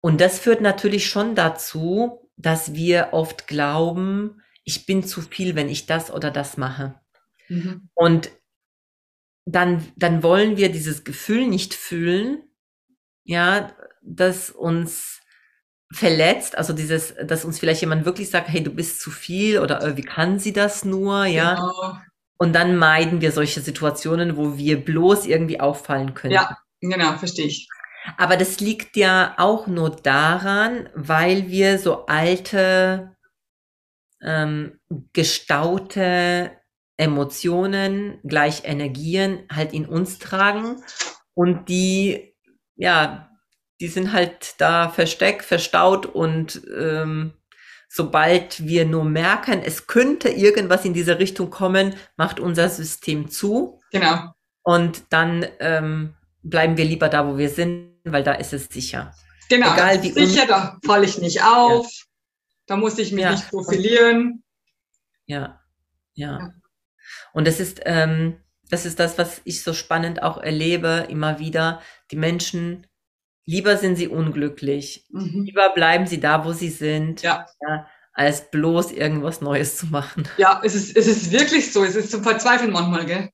[0.00, 5.68] Und das führt natürlich schon dazu, dass wir oft glauben, ich bin zu viel, wenn
[5.68, 6.94] ich das oder das mache.
[7.50, 7.90] Mhm.
[7.94, 8.30] Und
[9.44, 12.42] dann, dann wollen wir dieses Gefühl nicht fühlen,
[13.24, 13.72] ja,
[14.02, 15.20] das uns
[15.92, 19.82] verletzt, also dieses, dass uns vielleicht jemand wirklich sagt, hey, du bist zu viel oder
[19.82, 21.54] äh, wie kann sie das nur, ja.
[21.54, 21.98] Genau.
[22.38, 26.34] Und dann meiden wir solche Situationen, wo wir bloß irgendwie auffallen können.
[26.34, 27.68] Ja, genau, verstehe ich.
[28.16, 33.14] Aber das liegt ja auch nur daran, weil wir so alte,
[34.22, 34.78] ähm,
[35.12, 36.59] gestaute
[37.00, 40.82] Emotionen gleich Energien halt in uns tragen
[41.34, 42.34] und die,
[42.76, 43.30] ja,
[43.80, 47.32] die sind halt da versteckt, verstaut und ähm,
[47.88, 53.80] sobald wir nur merken, es könnte irgendwas in diese Richtung kommen, macht unser System zu.
[53.90, 54.34] Genau.
[54.62, 59.14] Und dann ähm, bleiben wir lieber da, wo wir sind, weil da ist es sicher.
[59.48, 62.04] Genau, Egal, wie sicher, da falle ich nicht auf, ja.
[62.66, 63.32] da muss ich mich ja.
[63.32, 64.44] nicht profilieren.
[65.24, 65.60] Ja,
[66.14, 66.38] ja.
[66.38, 66.59] ja.
[67.32, 68.36] Und das ist, ähm,
[68.70, 71.80] das ist das, was ich so spannend auch erlebe, immer wieder.
[72.10, 72.86] Die Menschen,
[73.46, 75.44] lieber sind sie unglücklich, mhm.
[75.44, 77.46] lieber bleiben sie da, wo sie sind, ja.
[77.66, 77.86] ja.
[78.12, 80.28] als bloß irgendwas Neues zu machen.
[80.36, 81.84] Ja, es ist, es ist wirklich so.
[81.84, 83.30] Es ist zum Verzweifeln manchmal, gell?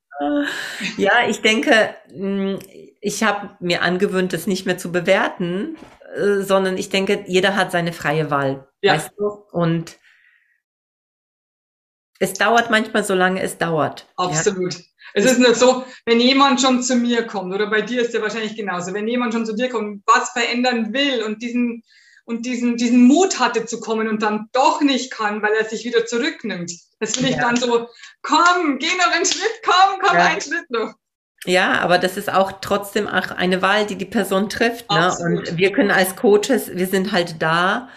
[0.96, 2.58] Ja, ich denke, hm,
[3.00, 5.76] ich habe mir angewöhnt, das nicht mehr zu bewerten,
[6.16, 8.66] äh, sondern ich denke, jeder hat seine freie Wahl.
[8.80, 8.94] Ja.
[8.94, 9.26] Weißt du?
[9.52, 9.96] Und
[12.18, 14.06] es dauert manchmal so lange es dauert.
[14.16, 14.74] Absolut.
[14.74, 14.80] Ja?
[15.14, 18.20] Es ist nur so, wenn jemand schon zu mir kommt, oder bei dir ist ja
[18.20, 21.82] wahrscheinlich genauso, wenn jemand schon zu dir kommt, was verändern will und diesen,
[22.26, 25.84] und diesen, diesen Mut hatte zu kommen und dann doch nicht kann, weil er sich
[25.84, 26.70] wieder zurücknimmt.
[26.98, 27.42] Das finde ich ja.
[27.42, 27.88] dann so,
[28.20, 30.26] komm, geh noch einen Schritt, komm, komm, ja.
[30.26, 30.92] einen Schritt noch.
[31.44, 34.90] Ja, aber das ist auch trotzdem auch eine Wahl, die die Person trifft.
[34.90, 35.14] Ne?
[35.20, 37.88] Und wir können als Coaches, wir sind halt da,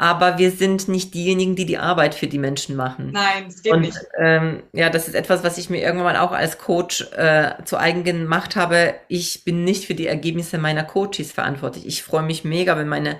[0.00, 3.10] aber wir sind nicht diejenigen, die die Arbeit für die Menschen machen.
[3.12, 3.98] Nein, das geht und, nicht.
[4.16, 8.04] Ähm, ja, das ist etwas, was ich mir irgendwann auch als Coach äh, zu eigen
[8.04, 8.94] gemacht habe.
[9.08, 11.84] Ich bin nicht für die Ergebnisse meiner Coaches verantwortlich.
[11.84, 13.16] Ich freue mich mega, wenn meine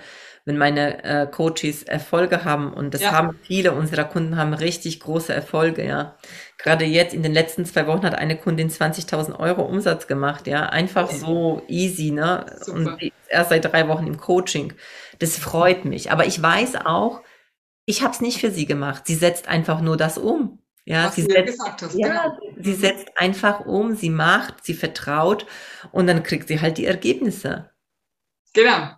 [0.49, 3.12] wenn meine äh, Coaches Erfolge haben und das ja.
[3.12, 6.16] haben viele unserer Kunden haben richtig große Erfolge, ja.
[6.57, 10.70] Gerade jetzt in den letzten zwei Wochen hat eine Kundin 20.000 Euro Umsatz gemacht, ja.
[10.70, 12.46] Einfach so easy, ne?
[12.62, 12.78] Super.
[12.78, 14.72] Und erst seit drei Wochen im Coaching.
[15.18, 16.11] Das freut mich.
[16.12, 17.20] Aber ich weiß auch,
[17.84, 19.07] ich habe es nicht für sie gemacht.
[19.07, 20.62] Sie setzt einfach nur das um.
[20.86, 21.61] Ja, Was sie setzt,
[21.92, 22.38] ja, genau.
[22.59, 25.44] sie setzt einfach um, sie macht, sie vertraut
[25.92, 27.70] und dann kriegt sie halt die Ergebnisse.
[28.55, 28.92] Genau,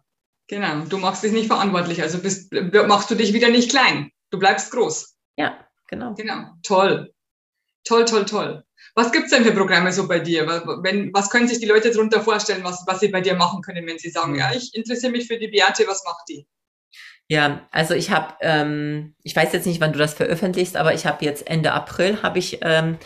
[0.51, 0.85] genau.
[0.85, 4.11] Du machst dich nicht verantwortlich, also bist, machst du dich wieder nicht klein.
[4.31, 5.17] Du bleibst groß.
[5.37, 6.13] Ja, genau.
[6.15, 7.15] Genau, toll.
[7.85, 8.65] Toll, toll, toll.
[8.95, 10.47] Was gibt's denn für Programme so bei dir?
[10.83, 13.87] Wenn, was können sich die Leute darunter vorstellen, was, was sie bei dir machen können,
[13.87, 16.47] wenn sie sagen, ja, ich interessiere mich für die Beate, was macht die?
[17.29, 21.07] Ja, also ich habe, ähm, ich weiß jetzt nicht, wann du das veröffentlichst, aber ich
[21.07, 22.99] habe jetzt Ende April habe ich ähm,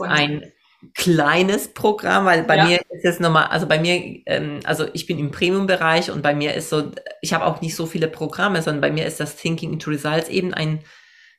[0.00, 0.52] ein
[0.94, 2.64] kleines Programm, weil bei ja.
[2.64, 6.34] mir ist es nochmal, also bei mir, ähm, also ich bin im Premium-Bereich und bei
[6.34, 9.36] mir ist so, ich habe auch nicht so viele Programme, sondern bei mir ist das
[9.36, 10.84] Thinking into Results eben ein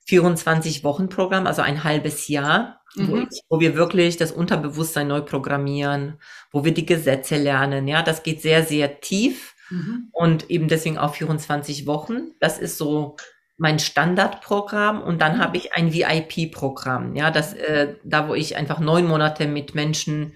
[0.09, 3.07] 24-Wochen-Programm, also ein halbes Jahr, mhm.
[3.07, 6.19] wo, ich, wo, wir wirklich das Unterbewusstsein neu programmieren,
[6.51, 7.87] wo wir die Gesetze lernen.
[7.87, 10.09] Ja, das geht sehr, sehr tief mhm.
[10.11, 12.31] und eben deswegen auch 24 Wochen.
[12.39, 13.15] Das ist so
[13.59, 15.41] mein Standardprogramm und dann mhm.
[15.41, 17.15] habe ich ein VIP-Programm.
[17.15, 20.33] Ja, das, äh, da wo ich einfach neun Monate mit Menschen,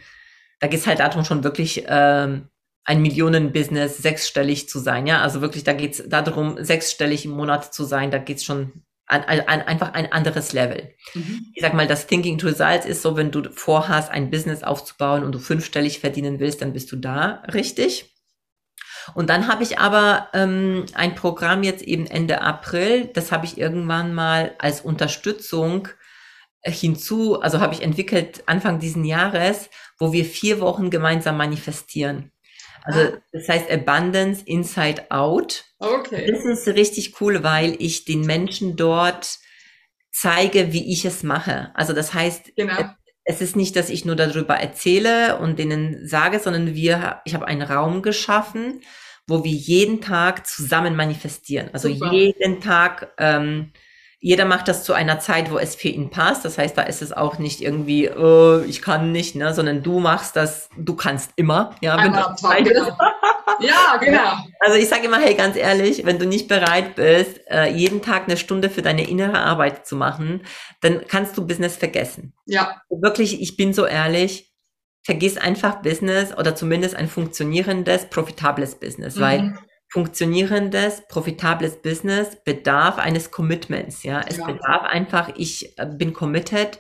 [0.59, 2.49] da geht es halt darum schon wirklich, ähm,
[2.85, 5.07] ein Millionen-Business sechsstellig zu sein.
[5.07, 8.11] Ja, also wirklich, da geht es darum, sechsstellig im Monat zu sein.
[8.11, 10.93] Da geht es schon an, an, einfach ein anderes Level.
[11.13, 11.45] Mhm.
[11.53, 15.23] Ich sag mal, das Thinking to Results ist so, wenn du vorhast, ein Business aufzubauen
[15.23, 18.12] und du fünfstellig verdienen willst, dann bist du da richtig.
[19.13, 23.57] Und dann habe ich aber ähm, ein Programm jetzt eben Ende April, das habe ich
[23.57, 25.87] irgendwann mal als Unterstützung
[26.61, 32.31] äh, hinzu, also habe ich entwickelt Anfang diesen Jahres, wo wir vier Wochen gemeinsam manifestieren.
[32.83, 33.21] Also ah.
[33.31, 35.65] das heißt Abundance Inside Out.
[35.79, 36.29] Okay.
[36.29, 39.39] Das ist richtig cool, weil ich den Menschen dort
[40.11, 41.71] zeige, wie ich es mache.
[41.73, 42.93] Also das heißt, genau.
[43.25, 47.47] Es ist nicht, dass ich nur darüber erzähle und denen sage, sondern wir, ich habe
[47.47, 48.81] einen Raum geschaffen,
[49.27, 51.69] wo wir jeden Tag zusammen manifestieren.
[51.71, 52.11] Also Super.
[52.11, 53.71] jeden Tag ähm,
[54.25, 56.45] jeder macht das zu einer Zeit, wo es für ihn passt.
[56.45, 59.99] Das heißt, da ist es auch nicht irgendwie, oh, ich kann nicht, ne, sondern du
[59.99, 62.97] machst das, du kannst immer, ja, wenn du Zeit genau.
[63.59, 64.37] Ja, genau.
[64.59, 68.23] Also ich sage immer, hey, ganz ehrlich, wenn du nicht bereit bist, äh, jeden Tag
[68.23, 70.43] eine Stunde für deine innere Arbeit zu machen,
[70.81, 72.33] dann kannst du Business vergessen.
[72.45, 72.81] Ja.
[72.89, 74.53] Wirklich, ich bin so ehrlich,
[75.03, 79.21] vergiss einfach Business oder zumindest ein funktionierendes, profitables Business, mhm.
[79.21, 79.57] weil
[79.89, 84.21] funktionierendes, profitables Business bedarf eines Commitments, ja.
[84.27, 84.45] Es ja.
[84.45, 86.79] bedarf einfach, ich äh, bin committed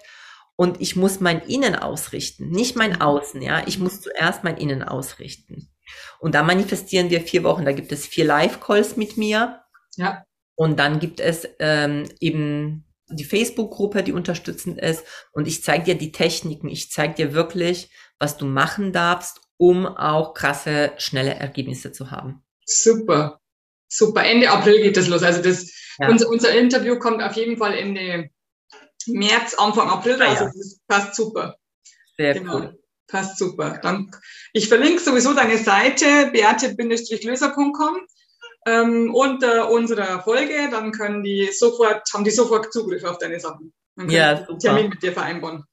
[0.55, 3.01] und ich muss mein Innen ausrichten, nicht mein mhm.
[3.01, 3.61] Außen, ja.
[3.67, 5.69] Ich muss zuerst mein Innen ausrichten.
[6.19, 7.65] Und da manifestieren wir vier Wochen.
[7.65, 9.63] Da gibt es vier Live-Calls mit mir.
[9.95, 10.23] Ja.
[10.55, 15.03] Und dann gibt es ähm, eben die Facebook-Gruppe, die unterstützend ist.
[15.31, 16.69] Und ich zeige dir die Techniken.
[16.69, 22.43] Ich zeige dir wirklich, was du machen darfst, um auch krasse, schnelle Ergebnisse zu haben.
[22.65, 23.39] Super,
[23.87, 24.23] super.
[24.23, 25.23] Ende April geht das los.
[25.23, 26.09] Also das, ja.
[26.09, 28.29] unser, unser Interview kommt auf jeden Fall Ende
[29.07, 30.37] März, Anfang April raus.
[30.39, 30.51] Ah, ja.
[30.55, 31.57] Das passt super.
[32.17, 32.55] Sehr genau.
[32.55, 32.82] cool.
[33.13, 33.79] Passt super.
[33.83, 34.09] Dann,
[34.53, 37.97] ich verlinke sowieso deine Seite beate-löser.com
[38.65, 40.69] ähm, unter unserer Folge.
[40.71, 43.71] Dann können die sofort, haben die sofort Zugriff auf deine Sachen.
[43.95, 44.57] Dann können ja, super.
[44.57, 45.63] Termin mit dir vereinbaren.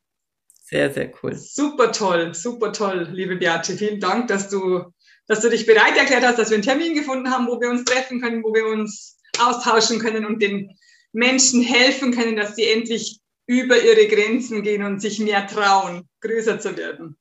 [0.63, 1.35] Sehr, sehr cool.
[1.35, 3.73] Super toll, super toll, liebe Beate.
[3.73, 4.93] Vielen Dank, dass du
[5.27, 7.85] dass du dich bereit erklärt hast, dass wir einen Termin gefunden haben, wo wir uns
[7.85, 10.77] treffen können, wo wir uns austauschen können und den
[11.13, 16.61] Menschen helfen können, dass sie endlich über ihre Grenzen gehen und sich mehr trauen, größer
[16.61, 17.17] zu werden.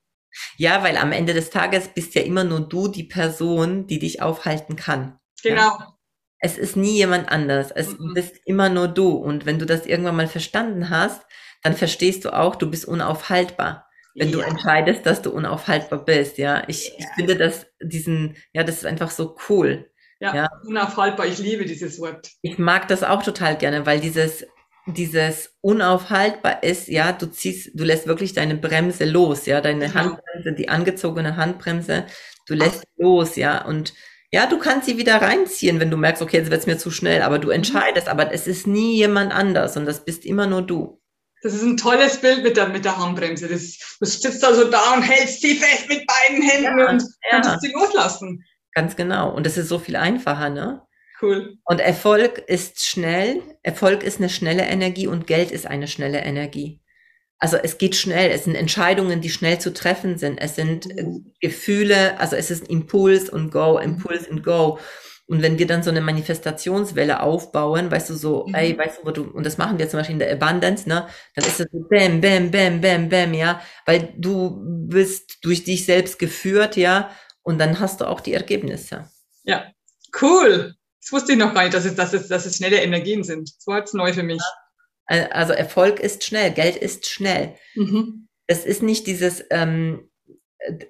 [0.57, 4.21] Ja, weil am Ende des Tages bist ja immer nur du die Person, die dich
[4.21, 5.19] aufhalten kann.
[5.43, 5.61] Genau.
[5.61, 5.95] Ja?
[6.39, 7.71] Es ist nie jemand anders.
[7.71, 8.13] Es mhm.
[8.13, 9.11] bist immer nur du.
[9.11, 11.21] Und wenn du das irgendwann mal verstanden hast,
[11.63, 14.37] dann verstehst du auch, du bist unaufhaltbar wenn ja.
[14.37, 16.37] du entscheidest, dass du unaufhaltbar bist.
[16.37, 19.89] Ja, ich, ich finde das diesen, ja, das ist einfach so cool.
[20.19, 21.27] Ja, ja, unaufhaltbar.
[21.27, 22.29] Ich liebe dieses Wort.
[22.41, 24.45] Ich mag das auch total gerne, weil dieses,
[24.85, 29.99] dieses unaufhaltbar ist, ja, du ziehst, du lässt wirklich deine Bremse los, ja, deine genau.
[29.99, 32.05] Handbremse, die angezogene Handbremse,
[32.47, 32.97] du lässt Ach.
[32.97, 33.93] los, ja, und
[34.31, 37.21] ja, du kannst sie wieder reinziehen, wenn du merkst, okay, jetzt wird's mir zu schnell,
[37.21, 37.55] aber du mhm.
[37.55, 41.01] entscheidest, aber es ist nie jemand anders und das bist immer nur du.
[41.41, 43.47] Das ist ein tolles Bild mit der, mit der Handbremse.
[43.47, 47.01] Das, du sitzt also da und hältst sie fest mit beiden Händen ja, und
[47.31, 47.41] ja.
[47.41, 48.43] kannst sie loslassen.
[48.73, 49.33] Ganz genau.
[49.33, 50.81] Und das ist so viel einfacher, ne?
[51.21, 51.57] Cool.
[51.65, 53.41] Und Erfolg ist schnell.
[53.63, 56.81] Erfolg ist eine schnelle Energie und Geld ist eine schnelle Energie.
[57.39, 58.31] Also es geht schnell.
[58.31, 60.39] Es sind Entscheidungen, die schnell zu treffen sind.
[60.39, 61.33] Es sind mhm.
[61.39, 64.79] Gefühle, also es ist Impuls und Go, Impuls und Go.
[65.29, 68.55] Und wenn wir dann so eine Manifestationswelle aufbauen, weißt du, so, mhm.
[68.55, 71.07] ey, weißt du, wo du, und das machen wir zum Beispiel in der Abundance, ne,
[71.35, 75.85] dann ist es so bam, bam, bam, bam, bam, ja, weil du bist durch dich
[75.85, 77.11] selbst geführt, ja,
[77.43, 79.07] und dann hast du auch die Ergebnisse.
[79.43, 79.71] Ja,
[80.19, 80.73] cool.
[81.01, 83.49] Das wusste ich noch gar nicht, dass es, dass es, dass es schnelle Energien sind.
[83.57, 84.41] Das war jetzt neu für mich.
[85.05, 87.55] Also Erfolg ist schnell, Geld ist schnell.
[87.75, 88.27] Mhm.
[88.47, 90.09] Es ist nicht dieses, ähm,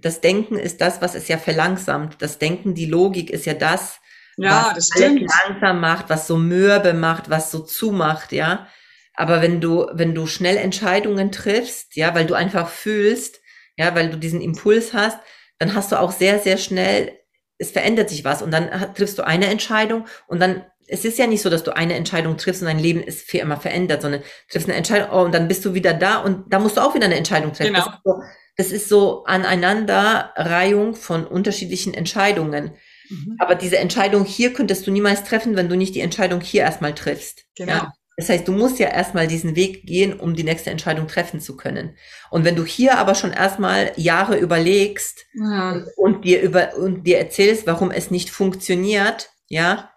[0.02, 2.22] das Denken ist das, was es ja verlangsamt.
[2.22, 4.00] Das Denken, die Logik ist ja das,
[4.38, 5.30] ja, was das stimmt.
[5.48, 8.68] langsam macht, was so mürbe macht, was so zumacht, ja.
[9.14, 13.42] Aber wenn du, wenn du schnell Entscheidungen triffst, ja, weil du einfach fühlst,
[13.78, 15.20] ja, weil du diesen Impuls hast,
[15.58, 17.19] dann hast du auch sehr, sehr schnell,
[17.60, 21.28] es verändert sich was und dann triffst du eine Entscheidung und dann, es ist ja
[21.28, 24.24] nicht so, dass du eine Entscheidung triffst und dein Leben ist für immer verändert, sondern
[24.50, 26.96] triffst eine Entscheidung oh, und dann bist du wieder da und da musst du auch
[26.96, 27.74] wieder eine Entscheidung treffen.
[27.74, 27.86] Genau.
[27.86, 28.22] Das, ist so,
[28.58, 32.72] das ist so Aneinanderreihung von unterschiedlichen Entscheidungen.
[33.10, 33.36] Mhm.
[33.40, 36.96] Aber diese Entscheidung hier könntest du niemals treffen, wenn du nicht die Entscheidung hier erstmal
[36.96, 37.46] triffst.
[37.56, 37.74] Genau.
[37.74, 37.94] Ja?
[38.20, 41.56] Das heißt, du musst ja erstmal diesen Weg gehen, um die nächste Entscheidung treffen zu
[41.56, 41.96] können.
[42.30, 45.86] Und wenn du hier aber schon erstmal Jahre überlegst ja.
[45.96, 49.94] und dir über und dir erzählst, warum es nicht funktioniert, ja,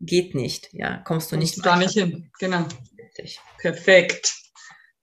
[0.00, 1.52] geht nicht, ja, kommst du nicht.
[1.56, 2.64] Kommst gar nicht hin, genau.
[2.98, 3.38] Richtig.
[3.58, 4.32] Perfekt.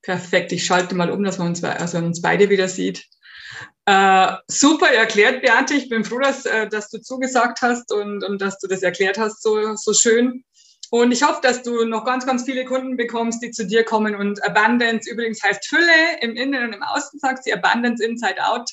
[0.02, 0.52] Perfekt.
[0.52, 3.06] Ich schalte mal um, dass man uns, also uns beide wieder sieht.
[3.86, 5.76] Äh, super erklärt, Beate.
[5.76, 9.20] Ich bin froh, dass, äh, dass du zugesagt hast und, und dass du das erklärt
[9.20, 10.44] hast so, so schön.
[10.90, 14.16] Und ich hoffe, dass du noch ganz, ganz viele Kunden bekommst, die zu dir kommen.
[14.16, 17.54] Und Abundance übrigens heißt Fülle im Innen und im Außen, sagt sie.
[17.54, 18.70] Abundance Inside Out.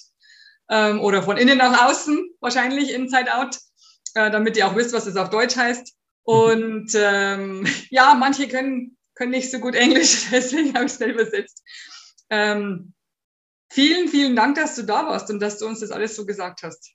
[0.71, 3.59] Ähm, oder von innen nach außen, wahrscheinlich Inside Out,
[4.15, 5.93] äh, damit ihr auch wisst, was es auf Deutsch heißt.
[6.23, 11.11] Und ähm, ja, manche können, können nicht so gut Englisch, deswegen habe ich es schnell
[11.11, 11.63] übersetzt.
[12.31, 12.95] Ähm,
[13.75, 16.63] Vielen, vielen Dank, dass du da warst und dass du uns das alles so gesagt
[16.63, 16.94] hast.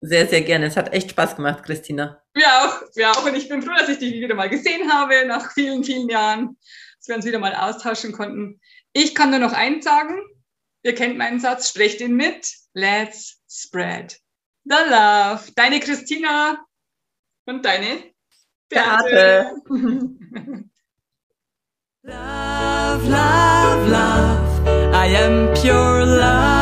[0.00, 0.66] Sehr, sehr gerne.
[0.66, 2.22] Es hat echt Spaß gemacht, Christina.
[2.36, 2.82] Ja, auch.
[2.94, 3.24] Ja, auch.
[3.24, 6.56] Und ich bin froh, dass ich dich wieder mal gesehen habe nach vielen, vielen Jahren,
[6.98, 8.60] dass wir uns wieder mal austauschen konnten.
[8.92, 10.20] Ich kann nur noch eins sagen.
[10.82, 12.46] Ihr kennt meinen Satz, sprecht ihn mit.
[12.74, 14.18] Let's spread
[14.66, 15.52] the love.
[15.54, 16.58] Deine Christina
[17.46, 18.04] und deine
[18.68, 19.04] Beate.
[19.04, 19.50] Beate.
[22.02, 24.92] love, love, love.
[24.92, 26.55] I am pure love.